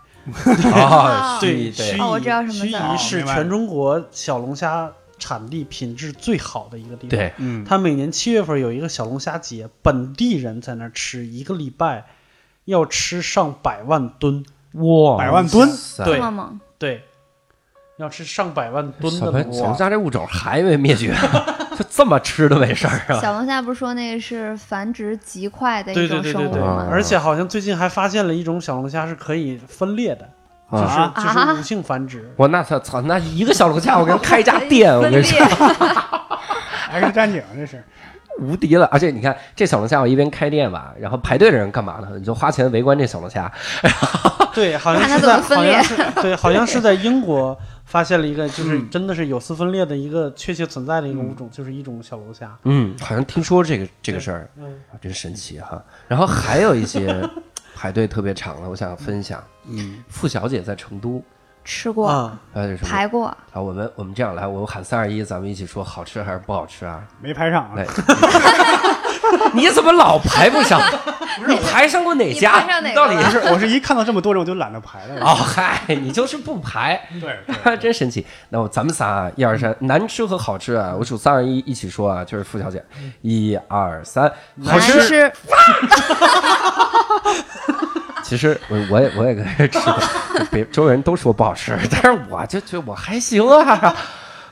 [0.73, 4.89] 啊，对，对盱哦我知道眙，盱眙是全中国小龙虾
[5.23, 7.09] 产地品质最好的一个地方。
[7.09, 12.05] 对，嗯，他每年七月份有一个小龙虾节，本地人在那儿吃，一个礼拜
[12.65, 15.69] 要吃上百万吨，哇百万吨？
[15.69, 16.03] 塞。
[16.03, 16.19] 对
[16.77, 17.03] 对，
[17.97, 21.15] 要吃上百万吨小的龙小龙虾这物种还没灭绝，
[21.79, 23.21] 就这么吃都没事儿啊？
[23.21, 26.59] 小龙虾不是说那个是繁殖极快的一对对种生物对对。
[26.59, 26.87] 对，啊吗？
[26.91, 30.29] 而且好像最近还发现了一种小龙虾是可以分裂的，
[30.73, 32.29] 就是啊就是啊无性繁殖。
[32.35, 35.39] 我那操操，那一个小龙虾我给人开一家店， 我跟你说
[36.89, 37.83] 还是战警这是
[38.39, 38.85] 无敌了。
[38.91, 42.09] 而且你看这小龙虾，我一边开店吧，然后排队的人干嘛呢？
[42.17, 43.51] 你就花钱围观这小龙虾。
[44.53, 52.55] 对，好像看它是在怎么分裂好像是对，好像是在英国发现了一个，就是嗯真的是有丝分裂的一个确切存在的一个物种，就是一种小龙虾。
[52.63, 54.47] 嗯，好像听说这个这个事儿
[55.01, 55.81] 真神奇哈。
[56.07, 57.27] 然后还有一些
[57.75, 59.43] 排队特别长的，我想分享。
[59.67, 61.23] 嗯傅小姐在成都，
[61.63, 62.89] 吃过啊，还有什么？
[62.89, 67.01] 排过，啊，我们我们这样来，我喊三二一，咱们一起说好吃还是不好吃啊？
[67.21, 67.85] 没排上啊来，
[69.53, 70.81] 你怎么老排不上？
[71.47, 72.59] 你排上过哪家？
[72.59, 73.39] 排上哪到底了是？
[73.51, 75.21] 我是一看到这么多人我就懒得排了。
[75.25, 78.25] 哦嗨，你就是不排，对对， 真神奇。
[78.49, 82.83] 那我咱们仨啊，一二三，难吃和好吃啊，我数三二一，一起说啊，就是付小姐，
[83.21, 84.29] 一二三，
[84.63, 85.31] 好难吃。
[88.37, 89.99] 吃，其实我我也我也跟人吃过，
[90.51, 93.95] 别周围人都说不好吃，但是我就觉得我还行啊。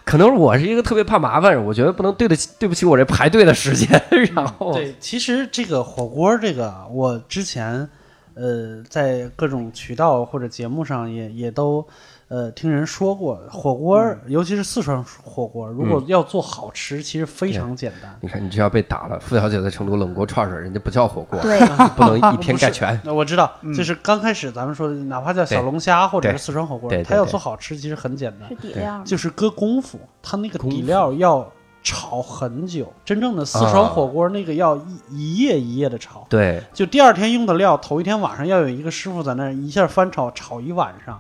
[0.03, 4.01] 可能我是一个特别怕麻烦人，我觉得不能对得起对不起我这排队的时间。
[4.33, 7.87] 然后对，其实这个火锅这个啊，我之前
[8.33, 11.87] 呃在各种渠道或者节目上也也都
[12.31, 14.19] 呃听人说过，火锅、嗯。
[14.27, 18.17] 尤其是四川火锅，如果要做好吃，其实非常简单。
[18.21, 19.19] 你看，你这要被打了。
[19.19, 21.59] 付小姐在成都冷锅串串，人家不叫火锅，对，
[21.97, 22.97] 不能以偏概全。
[23.05, 28.47] 我知道，就是刚开始咱们说的，哪怕叫小龙虾或者是四川火锅它要做好吃，其实很简单。
[28.47, 31.45] 是，底料，就是搁功夫，它那个底料要
[31.83, 32.93] 炒很久。
[33.03, 41.19] 真正的四川啊火锅那个要一一夜一夜的炒，对，就第二天用的料，头一天晚上要有一个师傅在那儿一下翻炒炒一晚上，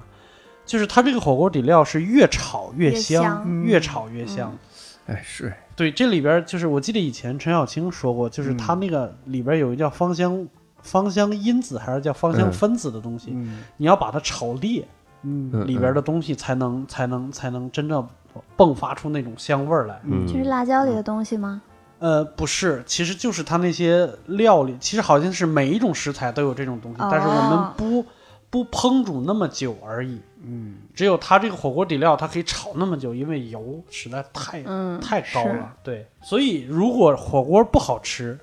[0.71, 4.57] 就是它这个火锅底料是越炒越越香，越炒越香。
[5.05, 10.47] 哎是，对，这里边就是我记得以前陈小青说过，就是它那个里边有一个叫芳香
[10.81, 12.53] 芳香因子还是叫芳香嗯。
[12.53, 13.63] 分子的东西，嗯。
[13.75, 14.87] 你要把它炒裂，
[15.23, 15.49] 嗯。
[15.53, 18.07] 嗯里边的东西才能才能才能真正
[18.55, 19.99] 迸发出那种香味儿来。
[20.05, 20.25] 嗯。
[20.25, 21.61] 就是辣椒里的东西吗？
[21.99, 27.73] 呃，不是，其实就是它那些料理，其实好像是每一种食材都有这种东西，但是我们哦。
[27.75, 28.05] 不
[28.51, 30.21] 不烹煮那么久而已。
[30.43, 35.73] 嗯只有它这个火锅底料，它可以炒那么久，因为油实在太、嗯，太高了。
[35.83, 38.37] 对，所以如果火锅不好吃，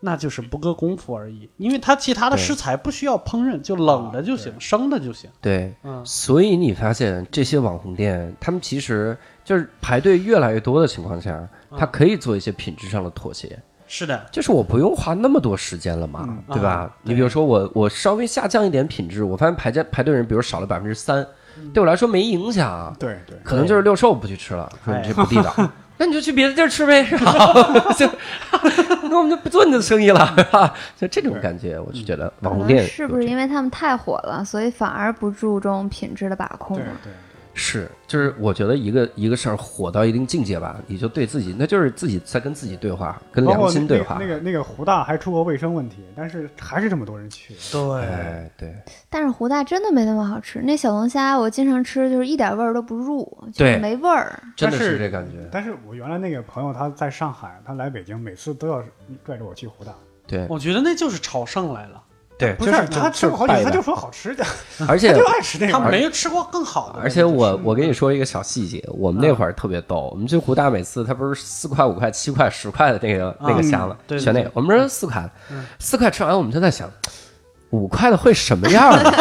[0.00, 5.30] 那就是不搁功夫而已，因为它其他的食材不需要烹饪，就冷的就行，生的就行。
[5.40, 13.58] 对，嗯，所以你发现这些网红店，他们其实就是排队越来越多的情况下，嗯他可以做一些品质上的妥协。
[13.88, 16.70] 是的，就是我不用花那么多时间了嘛，嗯对吧？
[16.70, 21.26] 啊你比如说我我稍微下降一点品质，我发现排在排队人比如少了百分之三，
[21.72, 25.54] 对我来说没影响啊，对对，可能就是六兽不去吃了，说哎你这不地道，
[25.98, 27.32] 那你就去别的地儿吃呗，是吧？
[27.96, 28.06] 就
[29.08, 30.74] 那我们就不做你的生意了，是吧？
[30.98, 36.92] 就这种感觉，我就觉得网红店是不是因为他们太火了，所以反而不注重品质的把控对了？
[37.02, 37.12] 对，
[37.58, 44.18] 是，就是我觉得一个一个事儿火到一定境界吧，你就对自己，那就是自己在跟自己对话，跟良心对话。
[44.20, 47.54] 那个那个湖大还出过卫生问题，但是还是这么多人去。
[47.72, 48.74] 对，哎，对，
[49.08, 54.38] 但是湖大真的没那么好吃，那小龙虾我经常吃，就是一点味儿都不入，就对是没味儿。
[54.54, 55.48] 真的是这感觉。
[55.50, 58.82] 但是我原来那个朋友他在上海，他来北京，每次都要
[59.24, 59.92] 拽着我去湖大。
[60.26, 62.02] 对我觉得那就是朝圣来了，
[62.38, 64.44] 对，不就是他吃过好几次，他就说好吃的，
[64.86, 65.90] 而且 他就爱吃那他个。
[65.90, 67.00] 没吃过更好的。
[67.00, 76.90] 而且我我跟你说一个小细节，我们那会儿特别逗，我们去湖大每次他不是四块五块七块十块的那个那个虾子，对对对选那个，我们说四块嗯，四块吃完我们就在想。
[77.70, 79.12] 五块的会什么样呢？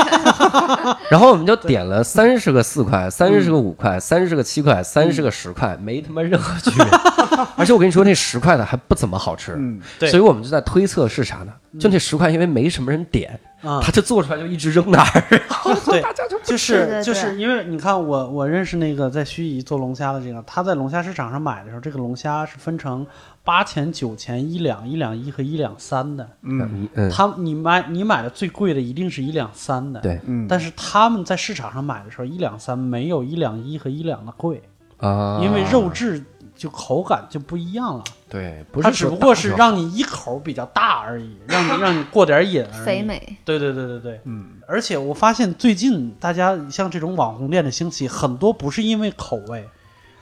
[1.10, 6.86] 然后我们就点了三十个四块，三十个五块，三十个七块，三十个十块，没他妈任何区别。
[7.58, 10.10] 而且我跟你说，那十块的还不怎么好吃，嗯，对。
[10.10, 11.51] 所以我们就在推测是啥呢？
[11.79, 13.81] 就那十块，因为没什么人点，啊。
[13.81, 23.05] 他就做出来就一直扔那儿，然 后对大家就就是就是因为你看我我认识那个在盱眙做龙虾的这个，他在龙虾市场上买的时候，这个龙虾是分成
[23.45, 26.27] 八钱、九钱一两、一两一和一两三的。
[26.41, 26.89] 嗯。
[26.95, 30.19] 嗯，他你买你买的最贵的一定是一两三的，对。
[30.25, 34.62] 嗯，但是他们在市场上买的时候，一两三没有一两一和一两的贵，
[34.97, 36.21] 啊，因为肉质
[36.55, 38.03] 就口感就不一样了。
[38.27, 42.86] 对，不它只不过是让你一口比较大而已，让你让你过点瘾 而已。
[42.86, 44.21] 肥美，对对对对对。
[44.23, 44.47] 嗯。
[44.67, 49.67] 而且我发现最近大家像这种网红店的兴起，很多不是因为口味，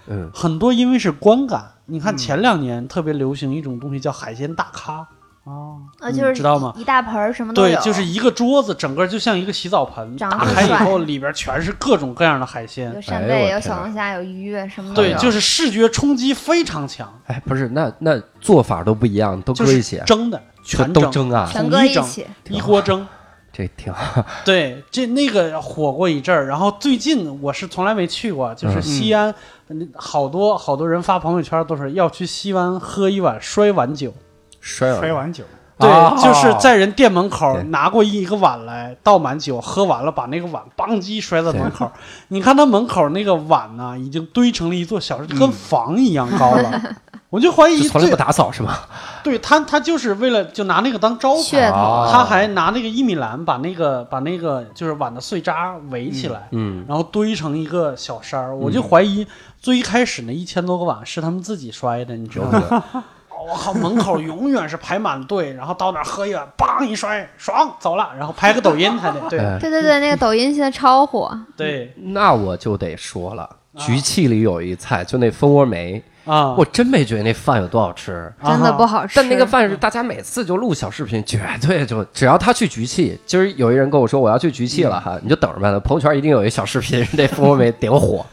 [0.08, 0.30] 嗯。
[0.34, 1.66] 很多因为是观感。
[1.86, 2.18] 你看嗯。
[2.18, 5.06] 前两年特别流行一种东西叫海鲜大咖，
[5.44, 6.74] 哦，就是知道吗？
[6.78, 12.94] 一大盆什么都对有，，就是一个桌子，整个就像一个洗澡盆，长打得很帅开以后里边全是各种各样的海鲜。
[12.96, 21.30] 有，扇贝，有小龙虾，有鱼，什么的对，就是视觉冲击非常强，哎，不是，那那做法都不一样，都就是搁一起，蒸的，全都蒸。
[21.30, 23.06] 啊，全统一整搁一起，一锅蒸。
[23.54, 24.26] 这挺好。
[24.44, 29.34] 对，这那个火过一阵儿，然后最近我是从来没去过，就是嗯西安，
[29.68, 34.12] 嗯好多好多人发朋友圈都是要去西安喝一碗摔碗酒，
[34.60, 35.44] 摔碗摔碗酒，
[35.78, 41.92] 对，哦就是在人店门口拿过一个碗来倒满酒，喝完了把那个碗邦叽摔在门口，
[42.30, 46.82] 你看他门口那个碗呢，已经堆成了一座小，跟房一样高了。
[47.34, 48.78] 我就怀疑从来不打扫是吗？
[49.24, 58.56] 对他，他就是为了就拿那个当招牌，他还拿那个一米篮把那个把那个就是碗的碎渣围起来，嗯，然后堆成一个小山儿。
[58.56, 59.26] 我就怀疑
[59.60, 62.84] 最开始那一千多个碗是他们自己摔的，你知道吗？
[63.50, 69.58] 我靠，门口永远是排满队，然后到那儿喝一碗，梆一摔，爽走了，然后拍个抖音还得对哎。
[69.60, 71.92] 对对对，那个抖音现在超火，对。
[71.98, 78.32] 那我就得说了，局气里有一菜，就那蜂窝煤，啊，我真没觉得那饭有多好吃。
[78.46, 79.14] 真的不好吃。
[79.16, 88.26] 但那个饭是大家每次就录小视频，绝对就只要他去局气，今儿有一人跟我说我要去局气了哈，你就等着吧，朋友圈一定有一小视频，那蜂窝煤点火。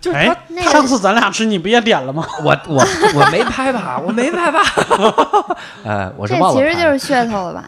[0.00, 0.18] 就是
[0.70, 2.26] 上次咱俩吃你不也点了吗？
[2.44, 2.84] 我我
[3.14, 4.60] 我没拍吧，我没拍吧，
[5.82, 6.68] 哎，我是这忘了拍。
[6.68, 7.64] 其实就是噱头了吧？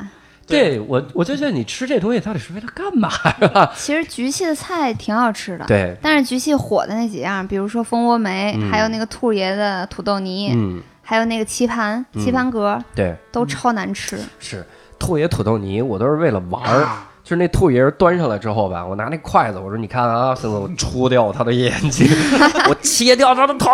[0.46, 0.80] 对。
[0.80, 3.72] 我，我就觉得你吃这东西到底是为了干嘛，是吧？
[3.76, 8.70] 其实局气的菜挺好吃的，对，但是局气火的那几样，比如说蜂窝煤，嗯。
[8.70, 12.22] 还有那个兔爷的土豆泥，嗯，还有那个棋盘、嗯。
[12.24, 14.18] 棋盘格，对，都超难吃。
[14.38, 14.64] 是
[14.98, 16.86] 兔爷土豆泥，我都是为了玩儿。
[17.24, 22.06] 就是那兔爷端上来之后吧，我拿那筷子，我说你看啊，孙子，我戳掉他的眼睛，
[22.70, 23.68] 我切掉他的头，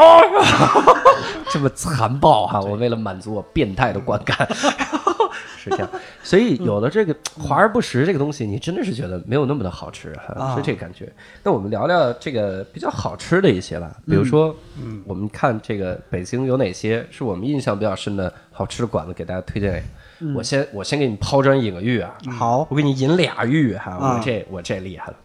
[1.52, 4.48] 这么残暴哈、我为了满足我变态的观感，
[5.62, 5.88] 是这样。
[6.22, 11.10] 所以有了这个华而不实这个东西，你真的是觉得没有那么的好吃，哈啊是这个感觉。
[11.42, 19.82] 那我们聊聊这个比较好吃的一些吧，比如说，嗯我们看这个北京有哪些是我们印象比较深的好吃的馆子，给大家推荐。
[20.36, 25.16] 我先我先给你抛砖引个玉啊，好，我给你引俩玉哈，啊我这我这厉害了。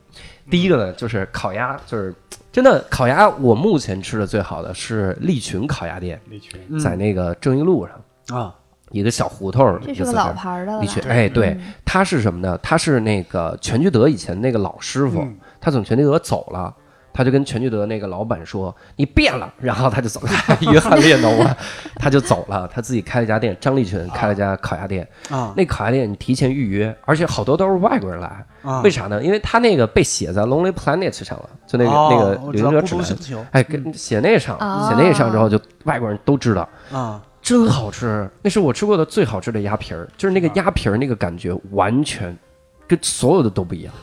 [0.50, 2.12] 第一个呢，就是烤鸭，就是
[2.52, 8.56] 真的烤鸭，我目前吃的最好的是利群烤鸭店，利群，嗯在那个正义路上啊，
[8.92, 10.82] 一个小胡同，这是个老牌儿的了吧？
[10.82, 12.58] 利群，哎，对嗯，他是什么呢？
[12.62, 16.74] 他是那个全聚德以前那个老师傅，嗯他从全聚德走了。
[17.14, 20.30] 他就跟全聚德那个老板说：“你变了。”然后他就走了，
[20.72, 21.58] 约翰列侬啊，
[21.96, 25.08] 他就走了，他自己开了一家店，张立群开了一家烤鸭店。
[25.32, 29.24] 啊那烤鸭店你提前预约，而且好多都是外国人来，啊，为啥呢？
[29.24, 32.96] 因为他那个被写在 Lonely Planet 上了，就那个、哦那个旅行者指
[33.34, 42.38] 南，哎，跟写那上，哦写那上之后，就外国人都知道，啊，真好吃，那是我吃过的最好吃的鸭皮儿，就是那个鸭皮儿那个感觉完全
[42.86, 43.94] 跟所有的都不一样。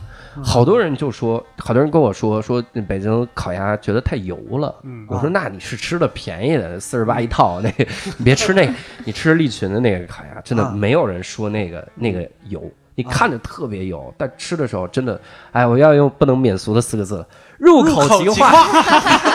[0.43, 4.75] 好多人就说，好多人跟我说说那北京烤鸭觉得太油了。
[4.83, 5.07] 嗯。
[5.11, 7.71] 我说那你是吃的便宜的，四十八一套， 那
[8.17, 8.73] 你别吃那个，
[9.05, 10.71] 你吃利群的那个烤鸭，真的啊。
[10.71, 15.21] 没有人说那个那个油，你看着特别油，但吃的时候真的，
[15.53, 17.23] 哎，我要用不能免俗的四个字，
[17.59, 18.51] 入口即化。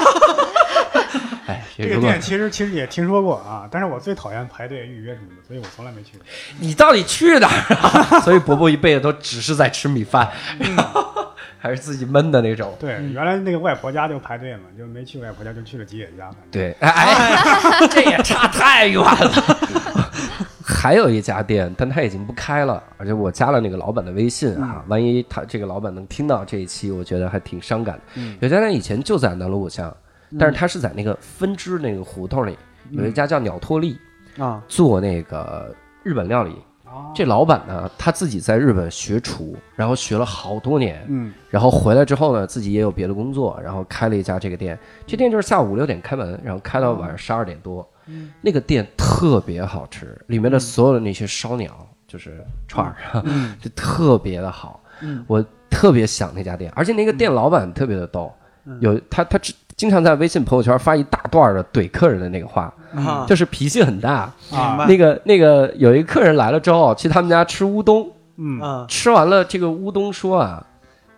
[1.50, 6.26] 哎， 这个店其实其实也听说过啊，但是我最讨厌排队预约什么的，所以我从来没去过。
[6.60, 8.20] 你到底去哪儿啊？
[8.22, 10.30] 所以伯伯一辈子都只是在吃米饭，
[11.58, 12.76] 还是自己焖的那种。
[12.80, 16.30] 对，原来那个外婆家就排队嘛，就没去外婆家，就去了吉野家。
[16.52, 19.58] 对，哎哎，这也差太远了。
[20.64, 28.02] 还有一家店，但他已经不开了，而且我加了那个老板的微信啊，万一他这个老板能听到这一期，我觉得还挺伤感的。
[28.16, 29.94] 嗯有家店以前就在南锣鼓巷，
[30.38, 32.58] 但是他是在那个分支那个胡同里，
[32.92, 33.98] 有一家叫鸟托利，
[34.38, 34.62] 啊。
[34.68, 36.52] 做那个日本料理。
[36.86, 37.12] 哦。
[37.16, 41.34] 这老板呢，他自己在日本学厨，然后学了好多年，嗯。
[41.50, 44.78] 然后回来之后呢，自己也有别的工作，然后开了一家这个店。
[45.08, 47.88] 这店就是下午五六点开门，然后开到晚上十二点多。
[48.08, 48.32] 嗯。
[48.42, 53.56] 那个店特别好吃，里面的所有的那些烧鸟，就是串儿，嗯。
[53.62, 54.84] 就特别的好。
[55.02, 55.24] 嗯。
[55.28, 58.34] 我特别想那家店，而且那个店老板特别的逗，
[58.66, 58.80] 嗯。
[58.82, 64.30] 有他他只经常在微信朋友圈发一大段的怼客人的那个话，啊，就是脾气很大。
[64.52, 68.12] 啊，那个那个有一个客人来了之后，去他们家吃乌冬，
[68.90, 70.62] 吃完了这个乌冬说啊，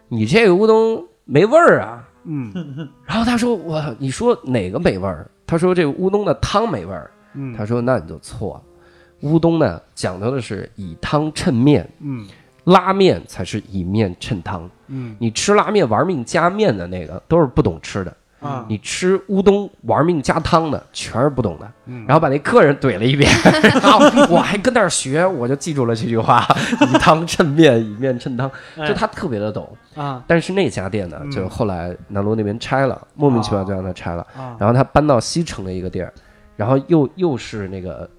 [0.09, 2.07] 你这个乌冬没味儿啊。
[2.25, 2.53] 嗯。
[3.03, 5.27] 然后他说我，你说哪个没味儿？
[5.47, 7.09] 他说这个乌冬的汤没味儿。
[7.33, 12.27] 嗯，他说那你就错了，乌冬呢讲究的是以汤衬面，嗯。
[12.65, 14.69] 拉面才是以面衬汤。
[14.85, 15.15] 嗯。
[15.17, 21.71] 你吃拉面玩命加面的那个都是不懂吃的，啊你吃乌冬玩命加汤的全是不懂的。
[21.85, 23.29] 嗯，然后把那客人怼了一遍，
[23.81, 23.99] 然后
[24.33, 26.45] 我还跟那儿学，我就记住了这句话：
[26.91, 28.49] 以汤衬面，以面衬汤。
[28.87, 29.67] 就他特别的懂。
[29.95, 34.25] 啊但是那家店呢，嗯就后来南锣那边拆了，莫名其妙就让他拆了。
[34.35, 36.11] 啊然后他搬到西城的一个地儿，
[36.55, 38.09] 然后又又是那个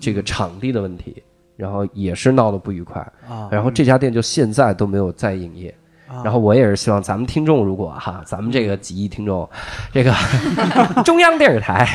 [0.00, 1.22] 这个场地的问题，
[1.56, 3.00] 然后也是闹得不愉快。
[3.28, 5.74] 啊然后这家店就现在都没有再营业。
[6.10, 9.48] 啊然后我也是希望咱们听众，如果哈，咱们这个几亿听众，
[9.92, 10.12] 这个
[11.04, 11.86] 中央电视台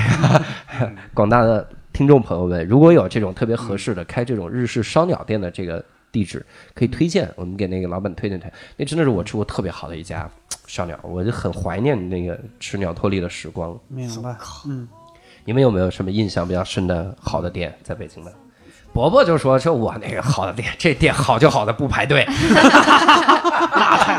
[1.13, 8.54] 广大的听众朋友们，如果有这种特别合适的开这种日式烧鸟店的这个地址，可以推荐，我们给那个老板推荐推荐。
[8.77, 10.29] 那真的是我吃过特别好的一家
[10.65, 13.77] 烧鸟，我就很怀念那个吃鸟托利的时光。
[13.90, 14.35] 明白，
[14.65, 14.87] 嗯
[15.44, 18.33] 你们有没有什么印象比较深的好的店在北京的？
[18.96, 24.15] 伯伯就说：“说我那个好的店，这店好就好的不排队，那太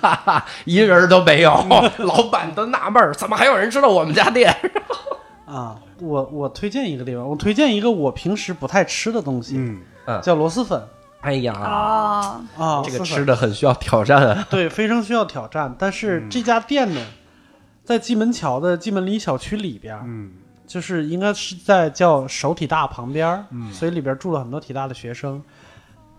[0.00, 1.50] 好，一人都没有。
[1.98, 4.54] 老板都纳闷儿，怎么还有人知道我们家店？
[5.44, 10.80] 啊，我我推荐一个地方，我推荐一个我平时不太吃的东西，嗯，叫螺蛳粉
[11.22, 12.82] 哎呀，啊，啊。
[12.84, 14.46] 这个吃的很需要挑战啊。
[14.48, 15.74] 对，非常需要挑战。
[15.76, 17.00] 但是嗯这家店呢，
[17.82, 20.30] 在蓟门桥的蓟门里小区里边儿，嗯
[20.66, 25.42] 就是应该是在叫首体大旁边儿，嗯所以里边住了很多体大的学生。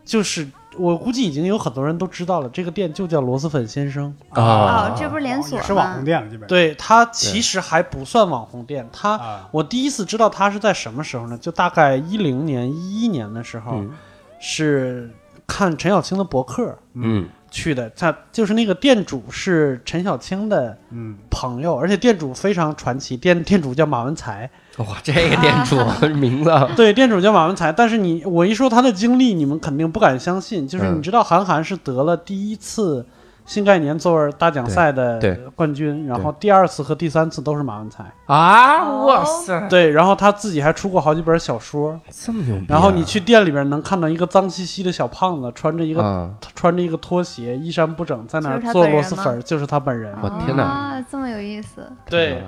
[0.05, 4.05] 就是我估计已经有很多人都知道了，这个店就叫螺蛳粉先生。
[4.29, 6.05] 啊哦，这不是连锁也是网红？
[6.05, 11.37] 店了，基本对，它其实还不算网红店，它啊，我第一次知道它是在什么时候呢？
[11.37, 13.91] 就大概一零年、一一年的时候，嗯
[14.39, 15.11] 是
[15.45, 17.89] 看陈小青的博客嗯去的。
[17.91, 24.49] 他就是那个店主是陈小青的嗯朋友，而且店主非常传奇，店店主叫马文才。
[24.77, 25.77] 哇，这个店主
[26.15, 27.71] 名字啊对，店主叫马文才。
[27.71, 30.67] 但是你我一说他的经历，你们肯定不敢相信。
[30.67, 33.05] 就是嗯你知道韩寒是得了第一次
[33.47, 35.19] 新概念作文大奖赛的
[35.55, 38.03] 冠军，然后第二次和第三次都是马文才。
[38.25, 38.83] 啊！
[38.83, 41.97] 哦哇塞，对，然后他自己还出过好几本小说。
[42.11, 42.67] 这么牛逼啊！
[42.67, 50.13] 然后你去店里边能看到一个脏兮兮的小胖子，穿着一个、啊，穿着一个拖鞋，衣衫不整，在那儿做螺蛳粉儿，就是他本人。
[50.21, 51.89] 我天哪啊，这么有意思。
[52.09, 52.43] 对，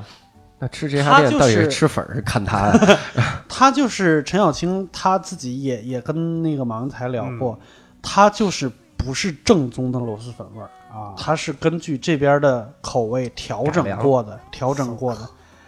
[0.60, 3.00] 那吃这家店到底是是吃粉儿是看他的？
[3.48, 7.58] 他就是陈小青，他自己也也跟那个马文才聊过，
[8.02, 15.22] 他就是不是正宗的螺蛳粉味儿，啊，它是根据这边的口味调整过的，调整过的，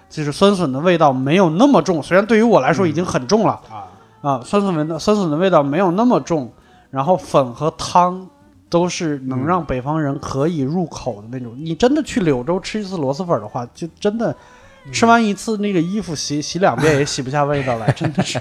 [0.10, 3.54] 就是酸笋的味道没有那么重，虽然对于我来说已经很重了。
[3.70, 3.88] 啊，
[4.22, 6.52] 啊，酸笋味的酸笋的味道没有那么重，
[6.90, 8.28] 然后粉和汤
[8.70, 11.54] 都是能让北方人可以入口的那种。
[11.58, 14.36] 你真的去柳州吃一次螺蛳粉的话，就真的
[14.92, 18.40] 吃完一次那个衣服洗洗两遍也洗不下味道来， 真的是。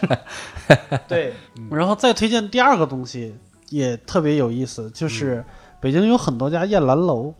[1.08, 1.34] 对，
[1.70, 3.34] 然后再推荐第二个东西
[3.68, 5.44] 也特别有意思，就是
[5.80, 7.34] 北京有很多家燕兰楼。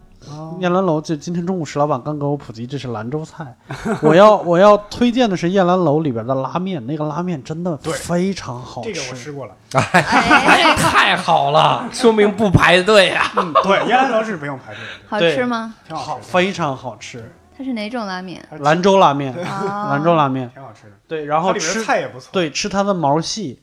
[0.59, 3.57] 燕兰楼就今天中午石老板刚给我普及，这是兰州菜。
[4.03, 8.93] 我要我要推荐的是燕兰楼里边的拉面，那个拉面真的非常好吃。
[8.93, 13.33] 这个我吃过了， 哎，太好了，说明不排队呀！
[13.37, 15.75] 嗯，对，燕兰楼是不用排队的，好吃吗？
[15.89, 17.33] 好，挺好吃，非常好吃。
[17.57, 18.47] 它是哪种拉面？
[18.59, 23.59] 兰州拉面，啊，兰州拉面，挺好吃的，对，然后吃菜也不错，对吃它的毛细，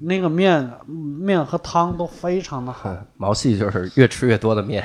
[0.00, 2.94] 那个面面和汤都非常的好。
[3.16, 4.82] 毛细就是越吃越多的面，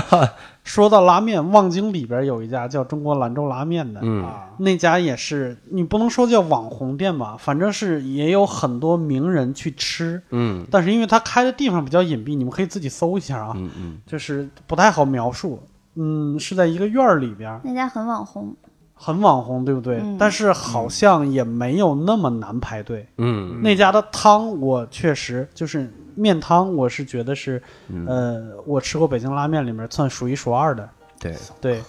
[0.62, 10.66] 说到拉面，望京里边有一家叫中国兰州拉面的，嗯，啊，那家也是你不能说叫网红店吧，反正是也有很多名人去吃，嗯。
[10.70, 15.60] 但是因为它开的地方比较隐蔽，你们可以自己搜一下啊，嗯嗯，就是不太好描述。
[15.96, 18.52] 嗯，是在一个院儿里边，那家很网红，
[18.94, 19.98] 很网红，对不对？
[20.02, 23.06] 嗯但是好像也没有那么难排队。
[23.18, 30.88] 嗯那家的汤我确实就是面汤，我是觉得是，嗯，呃，我吃过北京拉面里面算数一数二的。
[31.18, 31.82] 对，对，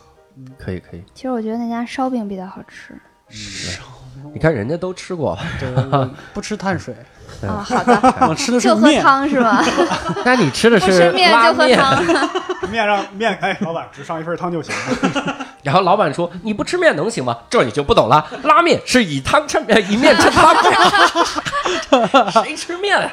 [0.58, 1.04] 可以可以。
[1.14, 3.00] 其实我觉得那家烧饼比较好吃。
[4.34, 6.96] 你看人家都吃过，对，不吃碳水，
[7.40, 9.02] 对啊，好的，我吃的是就喝面。
[9.02, 9.64] 汤是吧？
[10.26, 12.04] 那你吃的不是吃面，就喝汤。
[12.72, 17.36] 面让面哎，老板只上一份汤就行了，然后老板说你不吃面能行吗？
[17.50, 20.56] 这你就不懂了，拉面是以汤衬面，以面衬汤，
[22.46, 23.12] 谁吃面啊？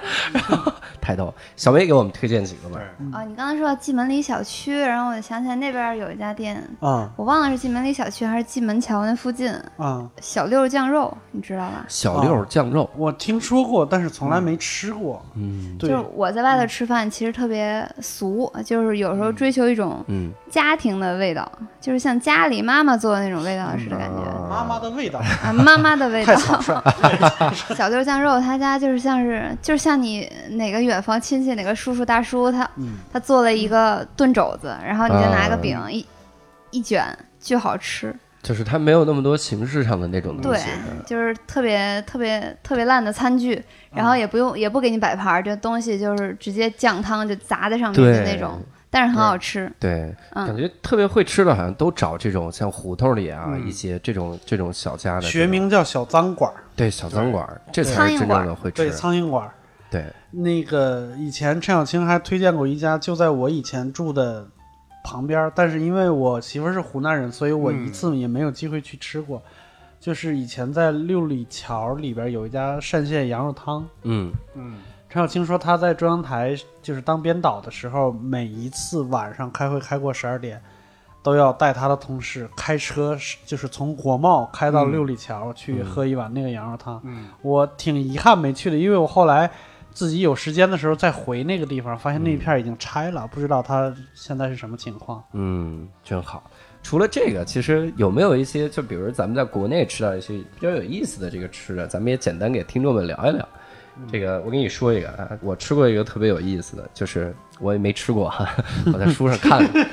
[1.02, 1.34] 太逗！
[1.56, 10.08] 小薇给我们推荐几个吧对。，哦，你刚才说到蓟门里小区，然后我就想起来那边有一家店，啊我忘了是蓟门里小区还是蓟门桥那附近，啊！
[10.20, 11.84] 小六酱肉，你知道吧？
[11.88, 15.20] 小六酱肉，我听说过，但是从来没吃过。
[15.34, 21.50] 嗯对就是我在外头吃饭，其实特别俗，就是有时候追求一种嗯，家庭的味道，
[21.80, 24.22] 就是像家里妈妈做的那种味道似的感觉。
[24.48, 26.34] 妈妈的味道，啊，妈妈的味道。
[27.74, 36.06] 小六酱肉，他家就是像是，就是像你哪个远房亲戚哪个叔叔大叔，他嗯，他做了一个炖肘子，然后你就拿个啊饼一
[36.70, 37.04] 一卷，
[37.40, 38.14] 巨好吃。
[38.42, 49.70] 就是它没有那么多形式上的那种东西对西。，就是特别特别特别烂的餐具，然后也不用也不给你摆盘儿，这东西就是直接酱汤就砸在上面的那种，但是很好吃。
[49.78, 58.90] 对，嗯感觉特别会吃的，好像都找这种像胡同里啊嗯一些这种这种小家的学名叫小脏馆儿，对小脏馆儿，这才是真苍蝇馆儿正的会吃对，。
[58.90, 59.54] 苍蝇馆儿。
[59.92, 64.48] 对，那个以前陈小青还推荐过一家，就在我以前住的
[65.04, 69.42] 旁边儿，但是因为我媳妇儿是湖南人，所以我一次也没有机会去吃过。
[70.00, 74.32] 就是以前在六里桥里边有一家单县羊肉汤，嗯。
[74.54, 74.78] 嗯，
[75.08, 80.60] 陈小青说他在中央台就是当编导的时候，每一次晚上开会开过十二点，
[81.22, 83.16] 都要带他的同事开车，
[83.46, 84.90] 就是从国贸开到嗯。
[84.90, 85.84] 六里桥去嗯。
[85.84, 87.00] 喝一碗那个羊肉汤。
[87.04, 87.26] 嗯。
[87.42, 89.48] 我挺遗憾没去的，因为我后来
[89.94, 95.22] 自己有时间的时候再回那个地方，发现那一片已经拆了，不知道它现在是什么情况。
[95.32, 96.50] 嗯，真好。
[96.82, 103.48] 除了这个，其实有没有一些，就比如咱们在国内吃到一些比较有意思的这个吃的，咱们也简单给听众们聊一聊。
[104.10, 108.48] 这个我跟你说一个啊，我吃过一个特别有意思的，就是我也没吃过哈，
[108.92, 109.86] 我在书上看了，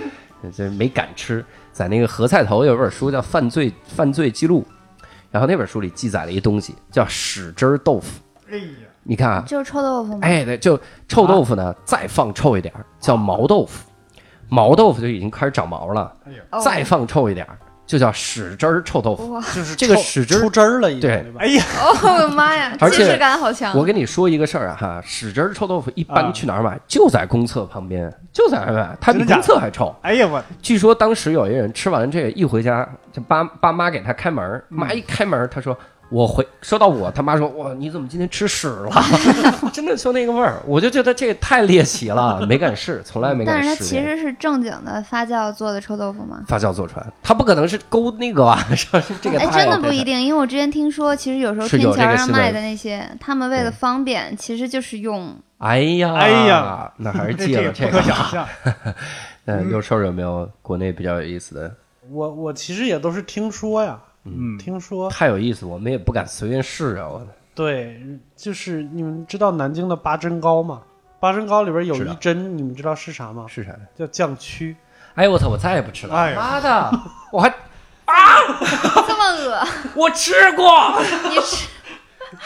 [0.52, 1.46] 这没敢吃。
[1.72, 4.66] 在那个何菜头有本书叫《犯罪犯罪记录》，
[5.30, 8.20] 然后那本书里记载了一东西叫屎汁儿豆腐。
[9.10, 10.20] 你看啊，就是臭豆腐吗？
[10.22, 13.90] 哎，对，就臭豆腐呢，再放臭一点儿叫毛豆腐，
[14.48, 17.58] 毛豆腐就已经开始长毛了，哎再放臭一点儿
[17.88, 19.42] 就叫屎汁儿臭豆腐。
[19.52, 21.26] 就是这个屎汁儿出汁儿了，已经对？
[21.40, 23.76] 哎呀，哦，我的妈呀， 而且感好强。
[23.76, 26.80] 我跟你说一个事儿啊哈，屎汁儿臭豆腐一般啊去哪儿买？
[26.88, 29.92] 就在公厕旁边，就在那儿买，它比公厕还臭。
[30.04, 35.76] 哎呀，我据说当时有一人吃完这个一回家，就爸爸妈给他开门，嗯妈一开门，他说。
[36.10, 38.92] 我回说到我，他妈说哇，你怎么今天吃屎了？
[39.72, 43.68] 真的就那个味儿，我就觉得这也太猎奇了， 没敢试，从来没敢试。
[43.68, 46.44] 但是它其实是正经的发酵做的臭豆腐吗？
[46.48, 48.58] 发酵做出来，它不可能是勾那个吧？
[48.76, 58.14] 是 吧这个哎，真的不一定，因为我之前听说，其实有时候天桥上卖的那些，他们为了方便，其实就是用哎呀，哎呀，那还是这戒了这个这不可。
[58.14, 58.48] 想象。
[59.46, 61.72] 嗯，六兽有没有国内比较有意思的？
[62.12, 67.08] 我我其实也都是听说呀，嗯，听说太有意思，我们也不敢随便试啊！
[67.08, 68.02] 我对，
[68.36, 70.82] 就是你们知道南京的八珍糕吗？
[71.20, 73.46] 八珍糕里边有一珍，你们知道是啥吗？
[73.48, 73.72] 是啥？
[73.98, 74.76] 叫酱蛆。
[75.16, 75.50] 哎呦我操！
[75.50, 76.16] 我再也不吃了！
[76.16, 76.92] 哎妈的，
[77.34, 77.50] 我还
[78.06, 78.14] 啊
[79.08, 81.68] 这么恶，我吃过，你吃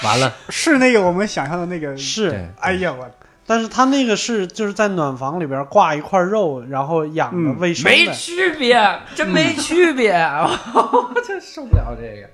[0.04, 3.08] 完了，是那个我们想象的那个，是，哎呀，我
[3.46, 8.12] 但是他那个是就是在暖房里边挂一块肉，然后养的嗯卫生没。
[8.14, 10.14] 区别，真没区别，
[10.74, 12.30] 我真受不了这个。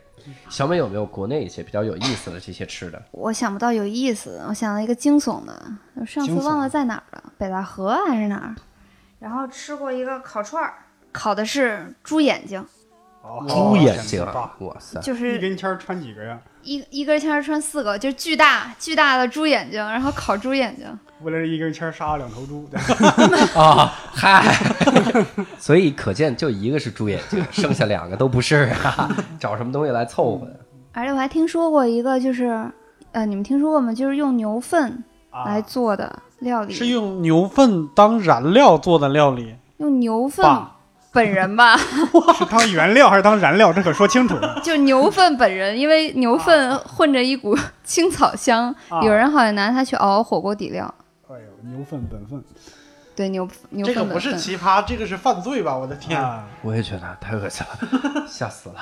[0.48, 3.02] 小美有没有国内一些比较有意思的这些吃的？
[3.12, 5.54] 我想不到有意思的，我想到一个惊悚的，
[5.96, 8.56] 我上次忘了在哪儿了，北大河还是哪儿？
[9.20, 10.74] 然后吃过一个烤串儿，
[11.12, 12.64] 烤的是猪眼睛，
[13.24, 14.24] 哦猪眼睛！
[14.24, 15.00] 哇塞！
[15.02, 16.40] 就是一是根签穿几个呀？
[16.64, 20.86] 一一根签儿穿四个，就是巨大巨大的猪眼睛，然后烤猪眼睛。
[21.22, 22.66] 为了这一根签杀了两头猪，
[23.60, 24.56] 啊，嗨，
[25.60, 30.60] 所以可见就一个是猪眼睛，剩下两个都不是啊，找什么东西来凑合的？
[30.94, 32.72] 而且我还听说过一个，就是
[33.12, 33.94] 呃，你们听说过吗？
[33.94, 40.78] 就是用牛粪来啊，做的料理，是用牛粪当燃料做的料理，用牛粪爸
[41.20, 41.76] 本人吧，
[42.38, 43.74] 是当原料还是当燃料？
[43.74, 44.58] 这可说清楚了。
[44.64, 50.94] 就牛粪本人，因为牛粪混着一股青草香，啊有人好像拿它去熬火锅底料。
[51.30, 52.42] 哎呦，牛粪本分
[53.16, 55.76] 对牛牛粪这个不是奇葩，这个是犯罪吧？
[55.76, 56.18] 我的天！
[56.22, 56.46] 啊！
[56.62, 58.76] 我也觉得太恶心了， 吓死了。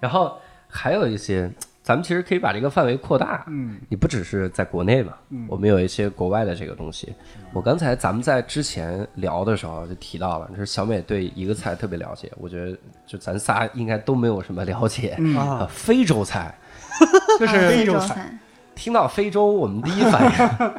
[0.00, 0.38] 然后
[0.68, 1.50] 还有一些，
[1.88, 3.78] 咱们其实可以把这个范围扩大，嗯。
[3.88, 5.46] 你不只是在国内嘛，嗯。
[5.48, 7.14] 我们有一些国外的这个东西。
[7.50, 12.76] 我刚才咱们在之前聊的时候就提到了，就是小美对一个菜特别了解，我觉得
[13.06, 15.14] 就咱仨应该都没有什么了解。
[15.18, 16.54] 嗯，啊，啊，非洲菜，
[17.40, 18.06] 就是非洲菜。
[18.16, 18.38] 菜，
[18.74, 20.70] 听到非洲，我们第一反应。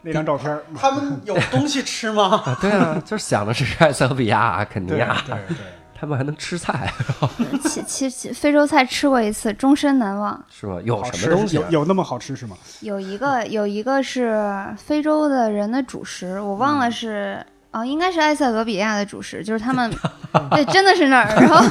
[0.00, 2.42] 那张照片儿，他们有东西吃吗？
[2.46, 5.56] 啊， 对啊，就是想的是埃塞俄比亚、肯尼对亚，对对，
[6.02, 6.92] 他们还能吃菜，
[7.62, 10.44] 其其其非洲菜吃过一次，终身难忘。
[10.50, 10.80] 是吧？
[10.82, 11.78] 有什么东西啊有？
[11.78, 12.56] 有那么好吃是吗？
[12.80, 14.44] 有一个有一个是
[14.76, 17.40] 非洲的人的主食，我忘了是。
[17.70, 19.88] 哦，应该是埃塞俄比亚的主食，就是他们，
[20.50, 21.34] 对，真的是那儿。
[21.36, 21.64] 然后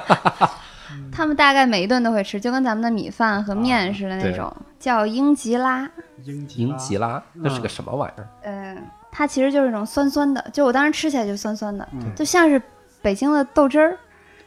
[1.10, 5.90] 他们大概每一顿都会吃，就跟咱们的米饭和面似的那种，叫英吉拉。
[6.24, 8.28] 英英吉拉，那是个什么玩意儿？
[8.44, 8.76] 嗯，
[9.10, 12.60] 它其实就是一种酸酸的，就我当时吃起来就酸酸的，嗯就像是
[13.06, 13.96] 北京的豆汁儿。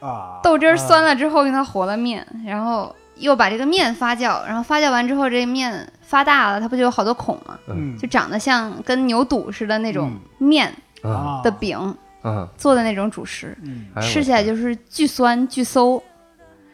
[0.00, 7.58] 啊，豆汁儿酸了之后，用它和了面，然后又把这个面发酵，然后发酵完之后，这面发大了，它不就有好多孔吗？
[7.68, 11.78] 嗯就长得像跟牛肚似的那种嗯面啊的饼
[12.22, 16.02] 啊，做的那种主食，嗯哎呦吃起来就是巨酸巨馊。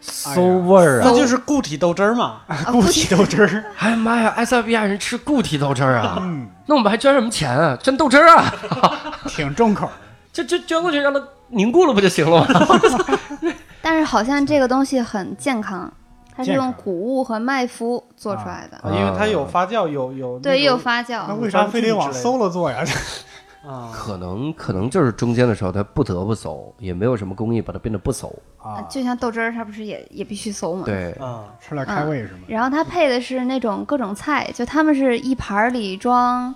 [0.01, 1.03] 馊味儿啊！
[1.07, 2.41] 那就是固体豆汁儿嘛。
[2.47, 6.19] 啊固体豆汁儿， 哎呀妈呀，埃塞俄比亚人吃固体豆汁儿啊！
[6.23, 7.77] 嗯，那我们还捐什么钱啊？
[7.83, 8.55] 捐豆汁儿啊！
[9.27, 9.93] 挺重口儿。
[10.37, 12.81] 这这捐过去让它凝固了不就行了吗？
[13.81, 15.91] 但是好像这个东西很健康，
[16.35, 21.35] 它是用谷物和麦麸做出来的，啊因为它有发酵，有有对，有发酵那。
[21.37, 22.85] 为啥非得往馊了做呀？
[23.67, 28.31] 啊，可能可能就是中间的时候它不得不馊，也没有什么工艺把它变得不馊。
[28.63, 30.83] 啊，就像豆汁儿，它不是也也必须馊吗？
[30.85, 32.41] 对，啊，吃来开胃是吗？
[32.47, 36.55] 然后它配的是那种各种菜，就他们是一盘儿里装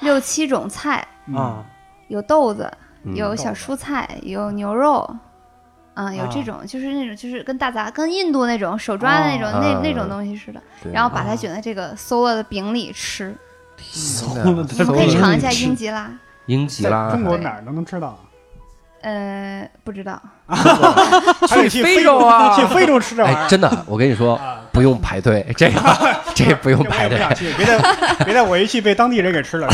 [0.00, 1.64] 六七种菜，嗯啊，
[2.08, 2.78] 有豆子，嗯
[3.14, 5.08] 有小蔬菜，有牛肉，
[5.94, 10.60] 嗯，有啊这种，就是那种，就是跟大杂，跟印度那种手抓的那种、哦那那啊种东西似的，
[10.92, 13.34] 然后把它卷在这个馊了的饼里吃。
[14.44, 16.10] 你们可以尝一下英吉拉，
[16.46, 18.18] 英吉拉中国哪儿都能吃到？
[19.00, 20.20] 呃，不知道
[21.70, 23.48] 去非洲啊去非洲吃这玩意哎，儿。
[23.48, 25.80] 真的，我跟你说，啊，不用排队，这个
[26.36, 27.16] 这不用排队。
[27.16, 27.78] 不想去，别带
[28.26, 29.66] 别带我一去被当地人给吃了。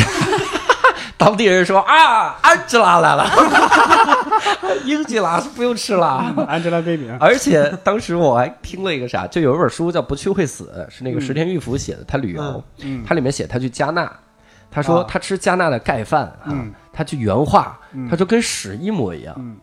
[1.18, 3.26] 当地人说啊，安吉拉来了，
[4.84, 6.34] 英吉拉是不用吃了。
[6.36, 13.02] Angelababy 啊，而且当时我还听了一个啥，就有一本书叫《不去会死》，是那个石田玉福写的，他旅游，嗯。
[13.06, 14.10] 他里面写他去加纳，
[14.70, 15.06] 他说啊。
[15.08, 19.34] 他吃加纳的盖饭啊嗯，他去原话嗯，他说跟屎一模一样。
[19.38, 19.56] 嗯。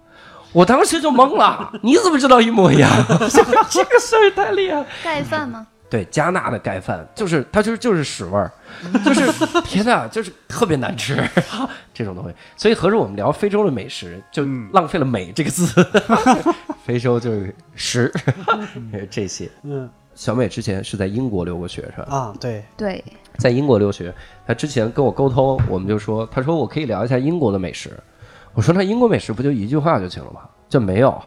[0.54, 2.89] 我当时就懵了，你怎么知道一模一样？
[3.70, 4.86] 这个事儿太厉害了。
[5.04, 5.66] 盖饭吗？
[5.94, 8.52] 对，加纳的盖饭就是它就是就是屎味儿，
[9.06, 9.22] 就是
[9.62, 11.24] 天呐，就是特别难吃
[11.94, 12.34] 这种东西。
[12.58, 15.68] 所以合着我们聊非洲的美食，就嗯浪费了“美”这个字。
[16.84, 18.12] 非洲就是食，
[19.12, 19.48] 这些。
[19.62, 22.08] 嗯 小美之前是在英国留过学是吧？
[22.10, 23.04] 啊，对，对，
[23.38, 24.12] 在英国留学，
[24.48, 27.91] 她之前跟我沟通，我们就说，她说我可以聊一下英国的美食。
[28.56, 30.41] 我说那英国美食不就一句话就行了吗？
[30.74, 31.24] 就没有，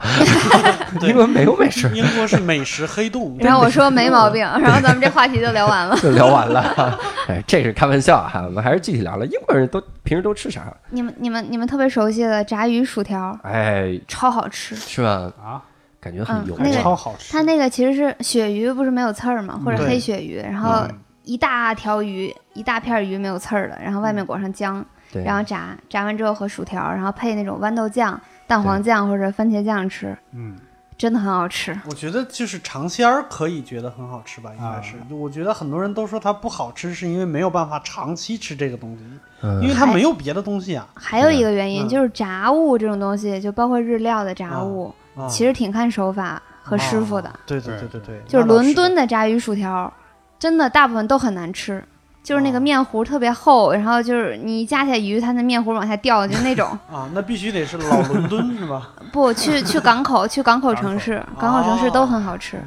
[0.99, 1.89] 对英国没有美食。
[1.95, 3.37] 英国是美食黑洞。
[3.39, 5.97] 然后我说没毛病，然后咱们这话题就聊完了。
[6.03, 6.99] 就聊完了，
[7.31, 10.63] 哎，这是开玩笑哈，我们还是具体聊聊英国人都平时都吃啥？
[10.91, 14.75] 你们、你们、你们特别熟悉的炸鱼薯条，哎，超好吃。
[14.75, 15.31] 是吧？
[15.41, 15.63] 啊，
[16.01, 16.83] 感觉很油嗯那个啊。
[16.83, 17.33] 超好吃。
[17.33, 19.61] 它那个其实是鳕鱼，不是没有刺儿吗？
[19.65, 20.91] 或者黑鳕鱼，然后嗯
[21.23, 30.57] 一大条鱼，一大片鱼没有刺儿的，然后外面裹上姜，对，然后炸，炸完之后和薯条，然后配那种豌豆酱、蛋黄酱或者番茄酱吃，嗯，
[30.97, 31.79] 真的很好吃。
[31.87, 34.97] 我觉得就是尝鲜儿可以觉得很好吃吧，应该是。
[34.97, 39.05] 啊我觉得很多人都说它不好吃，是因为没有办法长期吃这个东西，
[39.43, 39.61] 嗯。
[39.63, 40.87] 因为它没有别的东西啊。
[40.95, 41.89] 还有一个原因嗯。
[41.89, 47.29] 就是炸物这种东西，就包括日料的炸物，啊其实挺看手法和师傅的。
[47.29, 49.93] 啊对对对对对，就是伦敦的炸鱼薯条，
[50.39, 51.83] 真的大部分都很难吃，
[52.27, 56.67] 就是那个哦面糊特别厚，然后就是你一夹起来鱼，它那面糊往下掉，就那种。
[56.93, 58.91] 啊，那必须得是老伦敦是吧？
[59.13, 62.61] 不去去港口，去港口城市，港口城市都很好吃。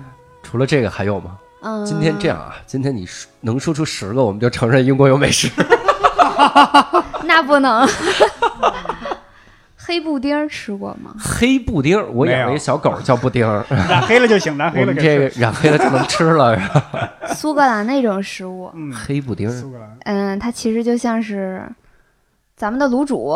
[0.44, 1.32] 除了这个还有吗？
[1.62, 5.52] 嗯，今天这样啊，今天你说能说出十个，我们就承认英国有美食。
[7.26, 7.86] 那不能。
[9.90, 11.16] 黑布丁儿吃过吗？
[11.20, 13.44] 黑布丁，我养了一小狗叫布丁，
[13.90, 15.28] 染黑了就行， 染我黑了给们这个。
[15.42, 16.56] 染黑了就能吃了。
[16.60, 21.68] 是 吧苏格兰那种食物，嗯，黑布丁，苏格兰嗯，它其实就像是
[22.56, 23.36] 咱们的卤煮，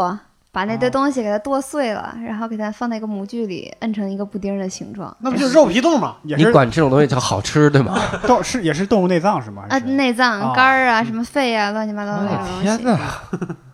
[0.52, 5.16] 把那堆哦东西给它剁碎了，然后给它放在一个模具里，摁成一个布丁儿的形状。
[5.22, 6.18] 那不就是肉皮冻吗？
[6.22, 7.98] 你也是管这种东西叫好吃，对吗？
[8.28, 9.64] 动是也是动物内脏是吗？
[9.70, 12.78] 啊，内脏、哦肝儿啊，什么肺啊，乱七八糟的那种哦东西。
[12.78, 13.00] 天哪！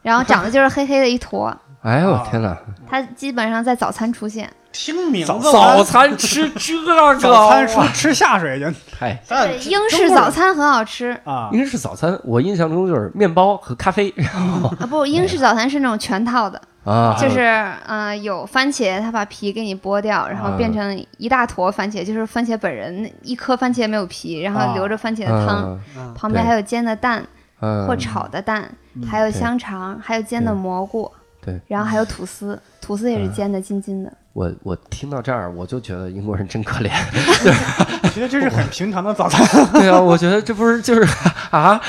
[0.02, 2.58] 然后长得就是黑黑的一坨，哎呦我啊天哪！
[2.90, 4.50] 它基本上在早餐出现。
[4.72, 8.66] 听名早字早餐吃这个，早餐说吃下水去
[9.00, 9.20] 哎，
[9.66, 11.18] 英式早餐很好吃。
[11.24, 17.40] 啊，英式早餐，我印象中就是面包和咖啡 啊，不，英式早餐是那种全套的，啊，就是
[17.88, 25.80] 呃有番茄，他把皮给你剥掉，然后变成一大坨番茄，就是番茄本人，一颗番茄没有皮，然后啊留着番茄的汤，
[26.14, 27.26] 旁边还有煎的蛋
[27.62, 27.88] 嗯。
[27.88, 28.70] 或炒的蛋，
[29.10, 31.12] 还有香肠，还有煎的蘑菇，
[31.44, 34.12] 对，然后还有吐司，吐司也是煎的金金的。
[34.34, 36.92] 我我听到这儿，我就觉得英国人真可怜。
[38.04, 39.46] 我觉得这是很平常的早餐。
[39.74, 41.02] 对啊，我觉得这不是就是
[41.50, 41.80] 啊，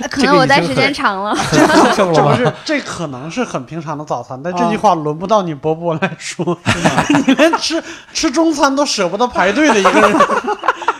[0.00, 1.34] 呃 可能我待时间长了？
[1.94, 6.58] 这不是，这可能是很平常的早餐，但这句话轮不到你伯伯来说。
[7.26, 7.82] 你连吃
[8.12, 10.16] 吃中餐都舍不得排队的一个人，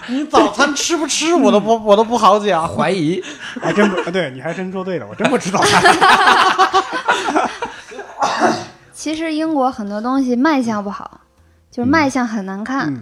[0.09, 2.67] 你早餐吃不吃我都不我都不好讲。
[2.67, 3.23] 怀疑
[3.61, 5.83] 还真不，对，你还真说对了，我真不吃早餐。
[8.93, 11.21] 其实英国很多东西卖相不好，
[11.71, 12.93] 就是卖相很难看，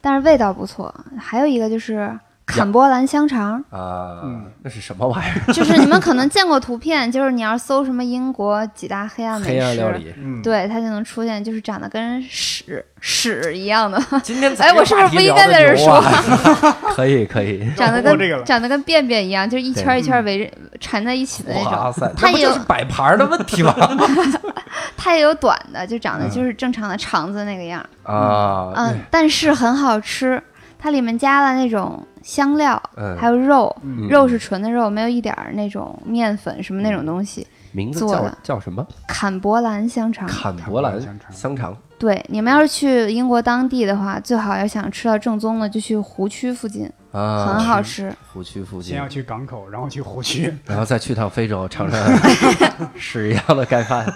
[0.00, 0.94] 但是味道不错。
[1.18, 2.18] 还有一个就是
[2.56, 5.52] 坎波兰香肠，啊嗯，那是什么玩意儿？
[5.52, 10.14] 就是你们可能见过图片，就是你要搜什么英国几大黑暗美黑暗料食，理。
[10.18, 16.72] 嗯，对它就能出现，就是长得跟屎屎一样的，今天哎我是不是不应该在这儿说说？
[16.96, 17.68] 可以可以。
[17.76, 21.72] 长得跟长得跟便便一样，就是一圈儿一圈儿围着缠在一起的那种。
[21.72, 23.74] 哇塞，它也有摆盘儿的问题吗？
[24.96, 27.84] 它也有短的，就长得嗯就是正常的肠子那个样。
[28.02, 30.42] 啊，嗯，但是很好吃，
[30.78, 37.46] 它里面加了那种香料，嗯还有肉，嗯肉是纯的肉，没有一点儿那种面粉什么那种东西。
[37.72, 38.86] 名字叫做的叫什么？
[39.06, 41.76] 坎伯兰香肠，坎伯兰坎伯兰香肠香肠。
[41.98, 48.14] 对，你们要是去英国当地的话，最好要想吃到正宗的，就去湖区附近，啊，很好吃。
[48.32, 50.54] 湖区附近先，要去港口，然后去湖区。
[50.66, 52.00] 然后再去趟非洲，尝尝
[52.96, 54.06] 屎一样的盖饭。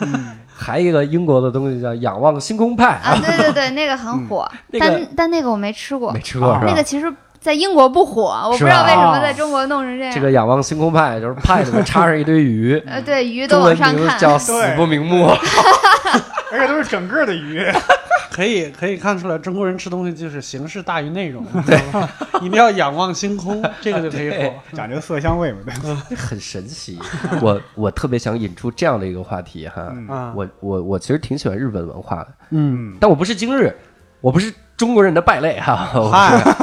[0.55, 6.66] 还一个英国的东西叫仰望星空派啊，对对对，那个很火，那个但但那个我没吃过没，吃过是吧？
[6.66, 7.12] 那个其实
[7.43, 10.14] 在英国不火，我不知道为什么在中国弄成这样。
[10.14, 15.26] 这个仰望星空派就是派里面插上一堆鱼， 呃，对，鱼都往上看，叫死不瞑目。
[16.53, 17.66] 而且都是整个的鱼。
[18.30, 21.78] 可以可以看出来，中国人吃东西就是形式大于内容， 对，
[22.40, 24.55] 一定要仰望星空，这个就可以火。
[24.72, 25.59] 讲究色香味嘛，
[26.09, 26.16] 对。
[26.16, 26.99] 很神奇。
[27.43, 29.93] 我我特别想引出这样的一个话题哈，
[30.34, 33.74] 我我我其实挺喜欢日本文化的，嗯嗯但我不是今日，
[34.22, 36.11] 我不是中国人的败类哈， 我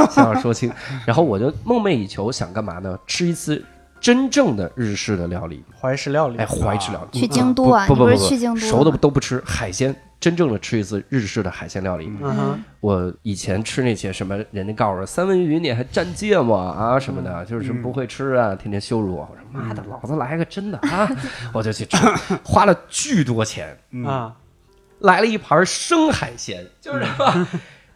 [0.07, 0.72] 是先要说清。
[1.05, 2.97] 然后我就梦寐以求，想干嘛呢？
[3.07, 3.64] 吃一次
[3.99, 7.20] 真正的日式的料理，怀石料理，哎，怀石料理。
[7.20, 8.60] 去京都啊，不不不不去京都？
[8.60, 12.12] 熟的都不吃，海鲜真正的吃一次日式的海鲜料理。
[12.22, 19.22] 嗯，我以前吃那些什么，人家告诉我三文鱼你还蘸芥末啊什么的，就是不会吃啊，天天羞辱我。
[19.22, 21.10] 我说妈的，老子来个真的啊，
[21.53, 21.97] 我就去吃，
[22.43, 24.34] 花了巨多钱，嗯啊，
[24.99, 27.47] 来了一盘生海鲜，就是吧，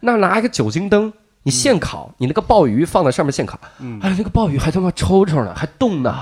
[0.04, 1.12] 那拿一个酒精灯。
[1.46, 4.00] 你现烤，你那个鲍鱼放在上面现烤，嗯。
[4.02, 6.16] 哎呀，那个鲍鱼还他妈抽抽呢，还动呢。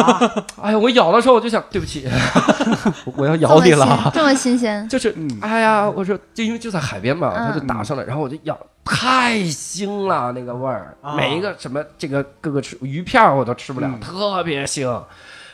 [0.62, 2.08] 哎呀，我咬的时候我就想，对不起，
[3.14, 4.10] 我要咬你了。
[4.14, 7.52] 这么新鲜，就是嗯，哎呀，我说就因为就在海边嘛，嗯。
[7.52, 11.16] 他就打上来，然后我就咬，太腥了那个味儿，啊。
[11.16, 14.00] 每一个什么这个各个吃鱼片儿我都吃不了，嗯。
[14.00, 14.90] 特别腥。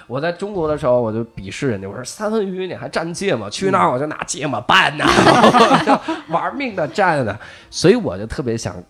[0.08, 7.38] 我在中国的时候，我就鄙视人家，我说三文鱼你还蘸芥末，去那儿我就拿芥末拌呐，我 就玩命的蘸呢。
[7.70, 8.82] 所以我就特别想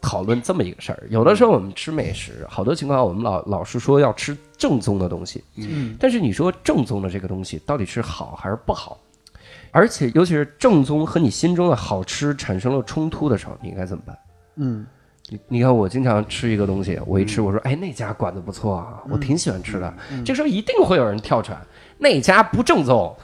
[0.00, 1.02] 讨论这么一个事儿。
[1.08, 8.98] 有的时候我们吃美食，好多情况我们老老是说要吃正宗的东西，嗯但是你说正宗的这个东西到底是好还是不好？
[9.70, 14.18] 而且尤其是正宗和你心中的好吃产生了冲突的时候，你应该怎么办？
[14.56, 14.86] 嗯
[15.34, 19.94] 你你看，我经常吃一个东西，我一吃我说，哎，那家馆子不错啊，我挺喜欢吃的。
[20.24, 21.58] 这时候一定会有人跳出来，
[21.98, 23.14] 那家不正宗，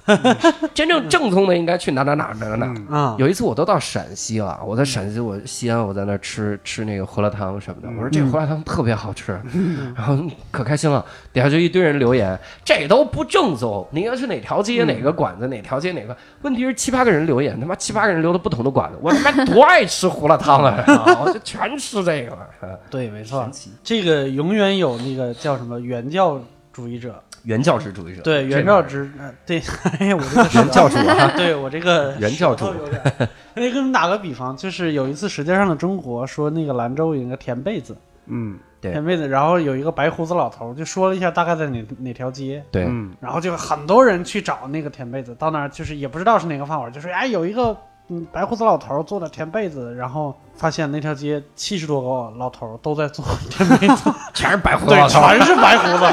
[0.72, 3.16] 真正正宗的应该去哪哪哪哪哪哪。
[3.18, 7.88] 有一次我都到陕西了，我在陕西，我西安，我在那儿吃吃那个胡辣汤什么的。
[7.96, 9.38] 我说这胡辣汤特别好吃，
[9.96, 10.16] 然后
[10.50, 11.04] 可开心了。
[11.32, 13.86] 底下就一堆人留言，这都不正宗。
[13.90, 16.16] 你要去哪条街哪个馆子，哪条街哪个？
[16.42, 20.84] 问题是七八个人留言，他妈七八个人留的不同的馆子，我他妈多爱吃胡辣汤啊！
[21.20, 22.78] 我就全吃这个了。
[22.88, 23.48] 对，没错
[23.82, 26.40] 这个永远有那个叫什么原教
[26.72, 29.62] 主义者，原教旨主义者，对，原教旨，呃对，
[29.98, 32.66] 哎呀，我这个原教主啊， 对我这个 原教主。
[32.66, 33.28] 舌头有点。
[33.54, 38.58] 那给你们打个比方，就是有一次《舌尖上的中国》说那个兰州有一个田被子，嗯。
[38.80, 38.92] 对。
[38.92, 43.12] 填被子，然后有一个白胡子老头就说了一下大概在哪哪条街，对，嗯。
[43.20, 47.76] 然后就很多人去找那个田被子，到那儿就是也不知道是哪个饭馆，就说哎有一个
[48.12, 56.04] 嗯白胡子老头做的填被子，然后发现那条街七十多个老头都在做 填被子，全是白胡子对，老头，全是白胡子。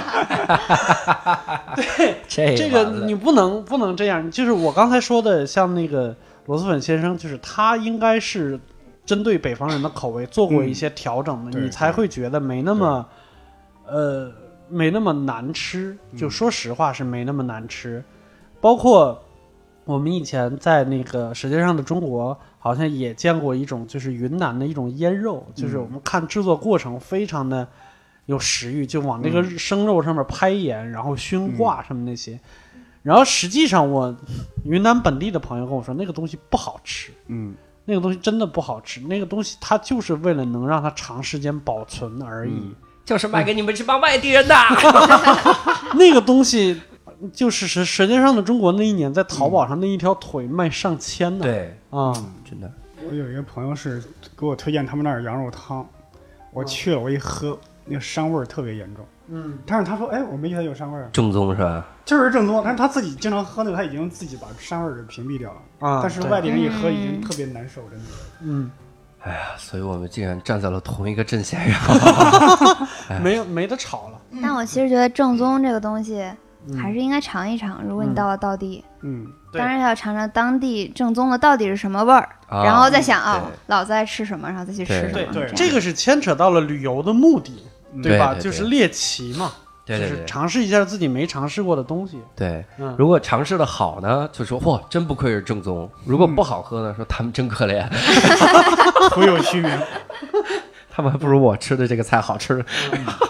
[2.27, 8.59] 这这个你不能不能这样，就是我刚才说的，像那个螺蛳粉先生，就是他应该是
[9.05, 13.05] 针对北方人的口味做过一些调整的，对你才会觉得没那么，
[13.87, 14.31] 呃，
[14.69, 15.97] 没那么难吃。
[16.15, 18.03] 就说实话是没那么难吃，
[18.61, 19.19] 包括
[19.87, 27.65] 我们以前在那个《舌尖上的中国》好像也见过一种，就是云南的一种腌肉，就是我们看制作过程非常的
[28.25, 32.37] 有食欲，就往那个生肉上面拍盐，然后熏挂什么那些。
[33.01, 34.13] 然后实际上，我
[34.65, 37.55] 云南本地的朋友跟我说，那个东西不好吃，嗯。
[37.85, 42.51] 那个东西真的不好吃，那个东西它就是为了能让它长时间保存而已。
[42.51, 42.75] 嗯。
[43.05, 44.53] 就是卖给你们这帮外地人的。
[45.95, 46.81] 那个东西
[47.33, 51.43] 就是舌舌尖上的中国那一年在淘宝上那一条腿卖上千呢。
[51.43, 52.13] 对，啊，
[52.49, 52.71] 真的，
[53.09, 54.03] 我有一个朋友是
[54.37, 55.87] 给我推荐他们那儿羊肉汤，
[56.51, 59.05] 我去了，我一喝，那个膻味儿特别严重。
[59.29, 61.85] 嗯，但是他说，哎，我没觉得有膻味儿，正宗是吧？
[62.05, 62.61] 就是正宗。
[62.63, 65.87] 但是他自己经常喝那个，他已经自己把膻味儿给屏蔽掉了。
[65.87, 68.05] 啊，但是外地人一喝已经特别难受，真的。
[68.41, 68.71] 嗯，
[69.21, 71.81] 哎呀，所以我们竟然站在了同一个阵线上。
[73.21, 74.21] 没有没得吵了。
[74.41, 76.25] 但我其实觉得正宗这个东西
[76.69, 76.77] 嗯。
[76.77, 77.81] 还是应该尝一尝。
[77.87, 85.33] 如果你到了道地，嗯，当然要尝尝当地正宗的到底是什么味儿，啊然后再想啊，老子爱吃什么，然后再去吃什么。
[85.33, 88.01] 对这个是牵扯到了旅游的目的，吧？
[88.03, 88.41] 对对对。
[88.41, 89.51] 就是猎奇嘛，
[89.85, 92.19] 对对对就是尝试一下自己没尝试过的东西。
[92.35, 97.87] 对，嗯，如果尝试的好呢，就说嚯，真不愧是正宗；如果不好喝呢，说他们真可怜，
[99.11, 99.71] 徒有虚名。
[100.89, 102.57] 他们还不如我吃的这个菜好吃。
[102.57, 103.26] 就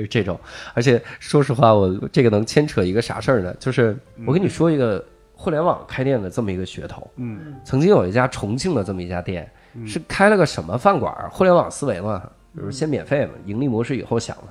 [0.00, 0.38] 是这种，
[0.74, 3.54] 而且说实话，我这个能牵扯一个啥事儿呢？
[3.58, 7.08] 就是我跟你说一个互联网开店的这么一个噱头。
[7.16, 9.50] 嗯曾经有一家重庆的这么一家店，
[9.86, 11.14] 是开了个什么饭馆？
[11.30, 12.22] 互联网思维嘛，
[12.56, 14.44] 就是先免费嘛，盈利模式以后想了。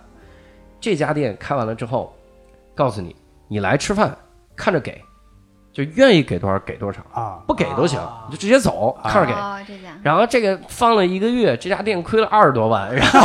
[0.80, 2.16] 这家店开完了之后，
[2.76, 3.16] 告诉你，
[3.48, 4.16] 你来吃饭，
[4.56, 5.02] 看着给，
[5.74, 9.34] 就愿意给多少给多少，啊，不给都行，你就直接走，看着给。
[9.34, 13.20] 哦，这家然后这个放了一个月，这家店亏了二十多万，然后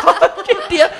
[0.46, 0.90] 这店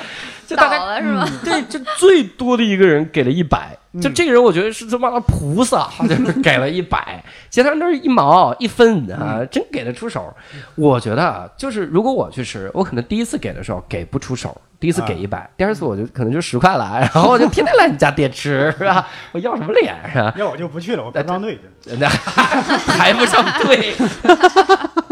[0.47, 1.29] 就大倒概了是吧？
[1.45, 10.35] 对， 就最多的一个人给了一百，就这个人我觉得是他妈的菩萨，好像是给了一百，其他人都是一毛一分啊，真给得出手。
[10.75, 19.07] 我觉得啊，就是如果我去吃，我可能第一次给的时候给不出手，第一次给一百，第二次我就可能就十块了，然后我就天天来你家店吃，是吧？
[19.33, 20.35] 我要什么脸是吧？
[20.37, 21.97] 要我就不去了，我不上队去。
[21.99, 23.95] 那排不上队。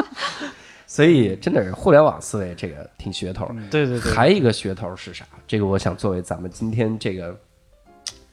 [0.93, 3.51] 所以真的是互联网思维这个挺噱头。
[3.71, 5.25] 对对对，还有一个噱头是啥？
[5.47, 7.35] 这个我想作为咱们今天这个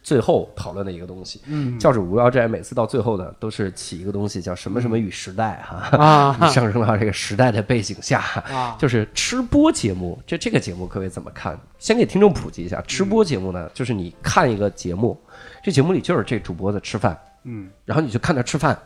[0.04, 1.42] 最后讨论的一个东西。
[1.46, 8.20] 嗯教主无聊斋每次到最后呢，都是起一个东西叫什么什么与时代哈、啊 上升到这个时代的背景下，
[8.52, 10.22] 啊，就是吃播节目。
[10.28, 11.58] 这这个节目各位怎么看？
[11.78, 15.18] 先给听众普及一下，吃播节目呢，就是你看一个节目，
[15.64, 18.78] 这节目里就是这主播在吃饭，嗯，然后你就看他吃饭，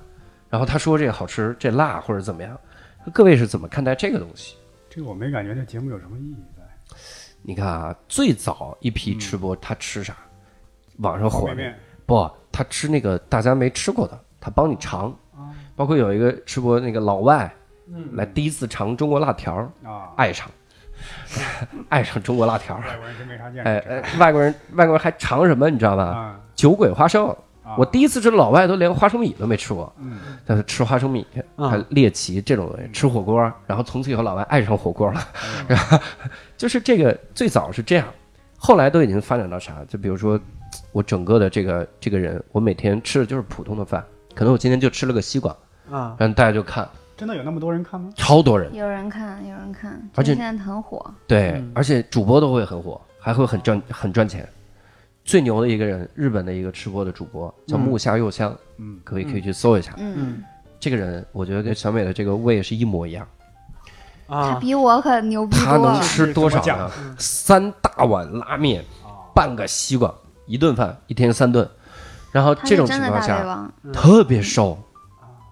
[0.48, 2.56] 然后他说这个好吃，这辣或者怎么样，
[3.12, 4.56] 各位是怎么看待这个东西？
[4.90, 6.64] 这个我没感觉这节目有什么意义在。
[7.42, 10.16] 你看啊，最早一批吃播他吃啥？
[10.98, 11.74] 网上火的
[12.06, 15.14] 不，他吃那个大家没吃过的，他帮你尝。
[15.76, 17.52] 包括有一个吃播那个老外，
[18.12, 20.50] 来第一次尝中国辣条，啊，爱上，
[21.90, 22.78] 爱上中国辣条。
[22.78, 23.70] 外国人真没啥见识。
[23.70, 25.70] 哎哎，外国人外国人还尝什么？
[25.72, 26.04] 你知道吧？
[26.04, 27.36] 啊，酒鬼花生。
[27.74, 35.22] 啊我第一次吃老外都连花生米都没吃过，嗯但是吃花生米，啊还猎奇这种东西，吃火锅，然后从此以后老外爱上火锅了，
[35.68, 35.98] 然后
[36.58, 38.08] 就是这个最早是这样，
[38.58, 39.84] 后来都已经发展到啥？
[39.88, 40.40] 就比如说
[40.92, 44.04] 我整个的这个这个人，我每天吃的就是普通的饭，
[44.36, 45.52] 可能我今天就吃了个西瓜，
[45.92, 48.10] 啊，然后大家就看，真的有那么多人看吗？
[48.16, 51.06] 超多人，有人看，有人看，而且现在很火。
[51.28, 54.48] 对，嗯而且主播都会很火，还会很赚很赚钱。
[55.24, 59.94] 最牛的一个人，日本的一个吃播的主播叫嗯木下佑香，嗯，各位可以去搜一下。
[59.98, 60.44] 嗯，嗯
[60.80, 63.26] 这个人，我觉得跟小美的这个胃是一模一样。
[64.28, 66.02] 啊他啊，比我可牛逼他能。
[66.02, 66.92] 吃多少怎么呢？
[67.18, 68.84] 三大碗拉面，
[69.34, 70.14] 半个西瓜，
[70.46, 71.68] 一顿饭，一天三顿。
[72.32, 74.78] 然后这种情况下，特别瘦，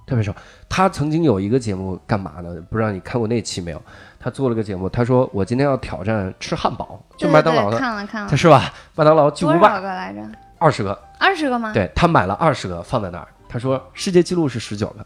[0.08, 0.34] 特别瘦。
[0.68, 2.56] 他曾经有一个节目干嘛呢？
[2.70, 3.82] 不知道你看过那期没有？
[4.24, 8.72] 他做了个节目，他说我今天要挑战吃汉堡，就麦当劳的，看了看了他，是吧？
[8.96, 10.22] 麦当劳巨多少无霸个来着？
[10.60, 11.74] 二十个，二十个吗？
[11.74, 15.06] 对他买了二十个放在那儿，他说世界纪录是十九个，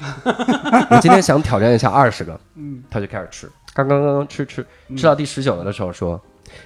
[0.90, 4.66] 我今天想挑战一下二十个，嗯，他就开始吃，刚刚刚刚吃吃
[4.96, 6.18] 吃到第十九个的时候说，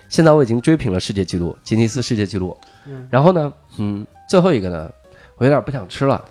[0.09, 2.57] 现在我已经追平了世界纪录，吉尼斯世界纪录，
[2.87, 4.89] 嗯然后呢，嗯，最后一个呢，
[5.37, 6.25] 我有点不想吃了。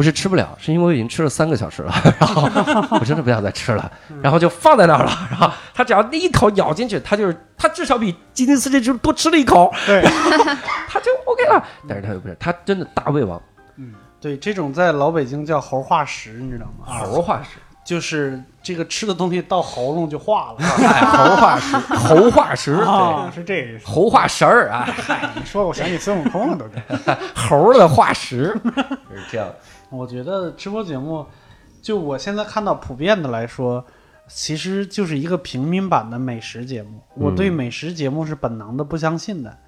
[0.00, 2.48] 不是吃不了，是因为我已经吃了三个小时了，然后
[2.98, 3.92] 我真的不想再吃了，
[4.22, 5.12] 然后就放在那儿了。
[5.30, 10.00] 然后他只要那一口咬进去，他就是他至少比吉尼斯世界纪录多吃了一口，对，
[10.88, 11.62] 他就 OK 了。
[11.86, 13.38] 但是他又不是，他真的大胃王，
[13.76, 16.86] 嗯对，这种在老北京叫猴化石，你知道吗？
[16.86, 20.64] 猴化石，就是这个吃的东西到喉咙就化了。
[20.82, 23.86] 哎，猴化石，猴化石，啊，对，是这意思。
[23.86, 24.88] 猴化石儿啊，
[25.34, 26.72] 你说我想起孙悟空了，都是。
[27.36, 29.46] 猴的化石是这样。
[29.90, 31.26] 我觉得直播节目，
[31.82, 33.84] 就我现在看到普遍的来说，
[34.28, 37.00] 其实就是一个平民版的美食节目。
[37.14, 39.58] 我对美食节目是本能的不相信的，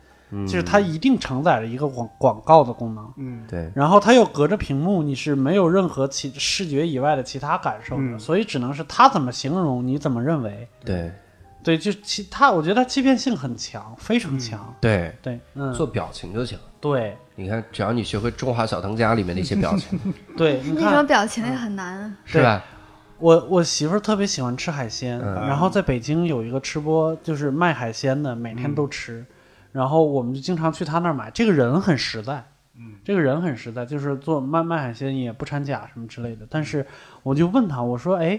[0.47, 3.13] 就是它一定承载着一个广广告的功能。
[3.17, 10.69] 嗯，对，然后它又隔着屏幕，你是没有任何其视觉以外的其他感受的，嗯所以只能是他怎么形容，你怎么认为。
[10.85, 11.13] 对，
[11.65, 14.75] 对，就其他，我觉得它欺骗性很强，非常强。
[14.81, 16.59] 对，对，嗯，做表情就行。
[16.83, 19.99] 对你看，只要你学会《中华小当家》里面那些表情，
[20.37, 22.17] 对，你那种看，表情也很难啊。
[22.25, 22.63] 是吧？
[23.19, 29.25] 我我媳妇儿特别喜欢吃海鲜，嗯然后在北京有一个吃播，就是卖海鲜的，每天都吃，
[29.71, 31.31] 然后我们就经常去他那儿买。
[31.31, 32.45] 这个人很实在，
[32.77, 36.45] 嗯，这个人很实在，就是做卖卖海鲜也不掺假什么之类的。
[36.51, 36.85] 但是
[37.23, 38.39] 我就问他，我说，哎。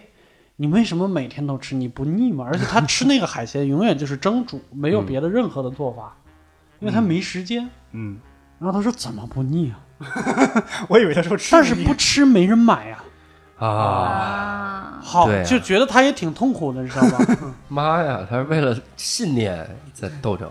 [0.55, 1.73] 你为什么每天都吃？
[1.73, 2.45] 你不腻吗？
[2.45, 6.15] 而且他吃那个海鲜永远就是蒸煮，没有别的任何的做法，
[6.79, 7.67] 因为他没时间。
[7.91, 8.19] 嗯，
[8.63, 9.79] 然后他说怎么不腻啊？
[10.87, 13.03] 我以为他说吃，但是不吃没人买呀、
[13.57, 17.53] 啊，啊，好，啊就觉得他也挺痛苦的，你知道吗？
[17.67, 20.49] 妈呀，他是为了信念在斗争。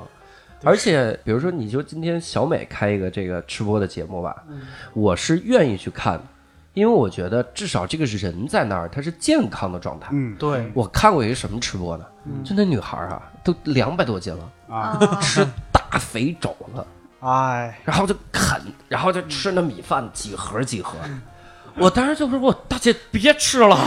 [0.65, 4.45] 而且，比如说，你就今天小美开一个这个吃播的节目吧，
[4.93, 6.25] 我是愿意去看的，
[6.73, 10.11] 因为我觉得至少这个人在那儿，他是健康的状态。
[10.13, 12.05] 嗯对，我看过一个什么吃播呢？
[12.45, 16.87] 就那女孩啊，都两百多斤了，吃大肥肘子，
[17.23, 20.97] 哎，然后就啃，然后就吃那米饭几盒几盒。
[21.77, 23.79] 我当时就说：“我大姐别吃了，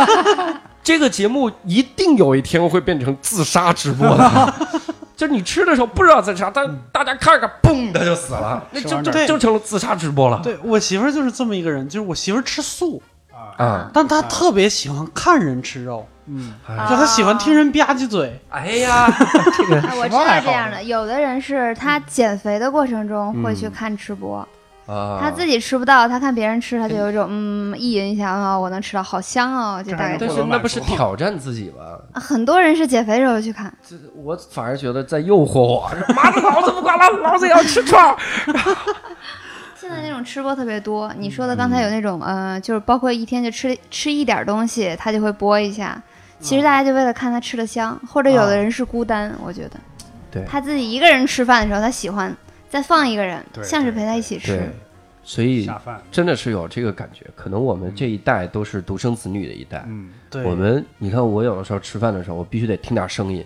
[0.82, 4.54] 这个节目一定有一天会变成自杀直播的。
[5.16, 10.40] ”就是你吃的时候不知道在啥，但大家看看嘣的就死了，那就就就成了自杀直播了。
[10.42, 13.00] 对我媳妇儿就是这么一个人，就是我媳妇儿吃素，
[13.92, 18.40] 但他特别喜欢看人吃肉，嗯，哎就他喜欢听人吧唧嘴。
[18.50, 19.06] 哎呀，
[19.56, 24.36] 这个啊我知道这样的，有的人是他减肥的过程中会去嗯看吃播，
[24.86, 30.16] 啊，他自己吃不到，他看别人吃，他就有一种嗯意淫一下啊，我能吃到，好香哦，就大概。
[30.18, 31.98] 但是那不是挑战自己吗？
[32.12, 38.16] 啊很多人是减肥时候去看，这 我反而觉得在诱惑我，妈的，老子不管了，老子也要吃串儿。
[39.84, 41.12] 现在那种吃播特别多。
[41.18, 46.02] 你说的刚才有那种呃，就是包括一天就吃吃一点东西，他就会播一下。
[46.40, 49.72] 其实大家就为了看他吃的香，或者有的人是孤单，我觉得
[50.30, 52.34] 对他自己一个人吃饭的时候，他喜欢
[52.70, 54.70] 再放一个人，像是陪他一起吃对。，
[55.22, 55.70] 所以，
[56.10, 57.26] 真的是有这个感觉。
[57.36, 59.84] 可能我们这一代都是独生子女的一代。
[59.86, 63.44] 嗯，对，我们，你看，我有的时候吃饭的时候，我必须得听点声音，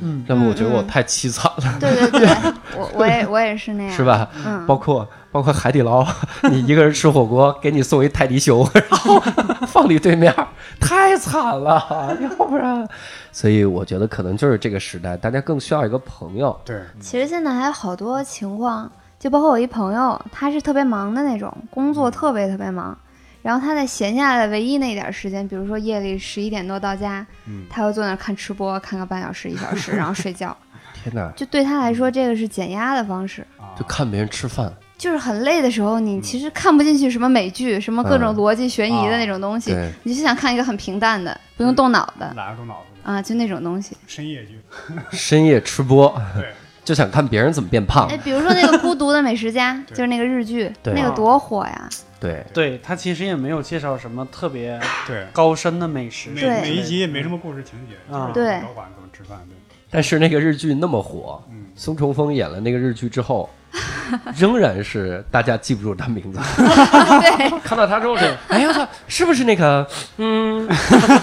[0.00, 2.28] 嗯，要么我觉得我太凄惨了，对对对，
[2.78, 4.02] 我我也我也是那样，是？
[4.04, 4.30] 吧？
[4.46, 6.06] 嗯，包括包括海底捞，
[6.50, 9.20] 你一个人吃火锅， 给你送一泰迪熊，然 后
[9.68, 10.34] 放你对面，
[10.80, 12.86] 太惨了，要不然，
[13.30, 16.58] 所以我觉得可能就是这个时代，大家更需要一个朋友。
[16.64, 22.96] 对，其实现在还有好多情况，就包括我一朋友，他是特别忙的那种，工作特别特别忙，
[23.42, 30.56] 然后他在闲下来的唯一那点时间，比如说夜里十一点多到家，嗯他会坐那儿看吃播，看个半小时一小时，然后睡觉。
[31.04, 33.46] 天哪，就对他来说，这个是减压的方式。
[33.58, 34.70] 啊就看别人吃饭，
[35.00, 38.36] 就是很累的时候，你其实看不进去什么美剧，什么各种嗯。
[38.36, 43.96] 逻辑悬疑的那种东西，对，你就想看一个很平淡的，不用动脑的懒得动脑子啊，就那种东西。
[44.06, 44.60] 深夜剧，
[45.10, 46.50] 深夜吃播，对，
[46.84, 48.06] 就想看别人怎么变胖。
[48.08, 48.16] 哎，。
[48.18, 51.88] 比如说那个《孤独的美食家》， 就是那个日剧，那个多火呀！
[52.20, 56.60] 对，对他其实也没有介绍什么特别对，高深的美食，每对。
[56.60, 58.26] 每一集也没什么故事情节，啊。
[58.26, 58.60] 就是对。
[58.60, 59.56] 老板怎么吃饭，对，
[59.90, 63.48] 但是那个日剧那么火，嗯，孙重峰演了那个日剧之后，
[64.36, 66.38] 仍然是大家记不住他名字。
[66.56, 69.86] 对， 看到他之后是，哎呀，他是不是那个，
[70.18, 70.68] 嗯，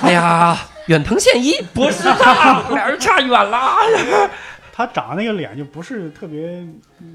[0.04, 1.54] 哎呀，远藤宪一？
[1.74, 3.76] 不是他，俩人差远了。
[4.72, 6.52] 他长得那个脸就不是特别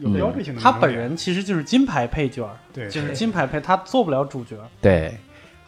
[0.01, 4.57] 有嗯标志性的他本人其实就是金牌配角，对，就是金牌配，他做不了主角。
[4.81, 5.17] 对，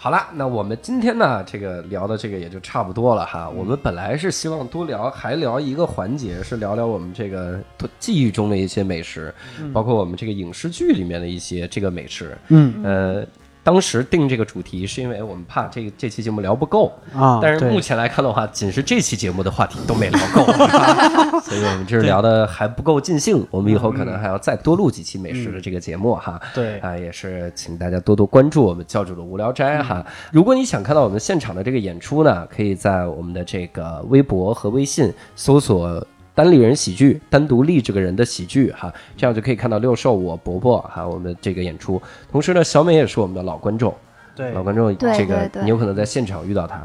[0.04, 3.48] 好了，那我们今天呢，这个聊的这个也就差不多了哈。
[3.48, 7.58] 我们本来是希望多聊，还聊一个环节，是聊聊我们这个
[7.98, 9.34] 记忆中的一些美食，
[9.72, 12.36] 包括我们这个影视剧里面的一些这个美食。
[12.48, 13.26] 嗯呃，
[13.64, 20.44] 当时定这个主题是因为我们怕这个这期节目聊不够，啊但是目前来看的话，仅是这期节目的话题都没聊够，
[21.40, 23.44] 所以我们这是聊的还不够尽兴。
[23.50, 26.40] 我们以后可能还要再多录几期美食的这个节目哈。
[26.54, 30.04] 对啊，也是请大家多多关注我们教主的无聊斋哈。
[30.30, 36.06] 如果你想看到我们现场的这个演出呢，可以在我们的这个微博和微信搜索。
[36.34, 42.00] 单立人喜剧，单独立这个人的喜剧哈，这样就可以看到六兽我伯伯哈我们这个演出。
[42.30, 43.94] 同时呢，小美也是我们的老观众，
[44.34, 46.76] 对老观众，这个对对你有可能在现场遇到他，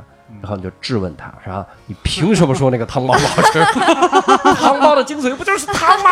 [0.41, 1.65] 然后你就质问他，是吧？
[1.87, 3.59] 你凭什么说那个汤包不好吃？
[4.61, 6.09] 汤包的精髓不就是汤吗？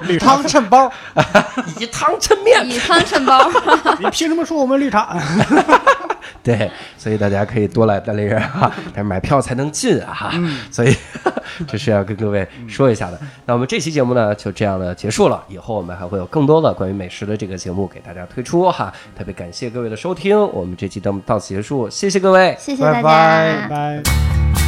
[0.08, 0.90] 绿茶汤，衬包，
[1.78, 2.66] 以汤衬面。
[2.66, 3.48] 以汤衬包。
[4.00, 5.16] 你凭什么说我们绿茶？
[6.44, 10.34] 对，所以大家可以多来大连人哈，但是买票才能进啊哈。
[10.70, 10.94] 所以
[11.68, 13.20] 这是要跟各位说一下的。
[13.46, 18.92] 那我们这期节目呢就这样的结束了，以后我们还会有更多的关于美食的这个节目给大家推出哈。
[19.16, 22.56] 特别感谢各位的收听，我们这期节目到此结束，谢谢各位。
[22.58, 23.02] 谢谢大家。
[23.02, 24.61] 拜拜拜。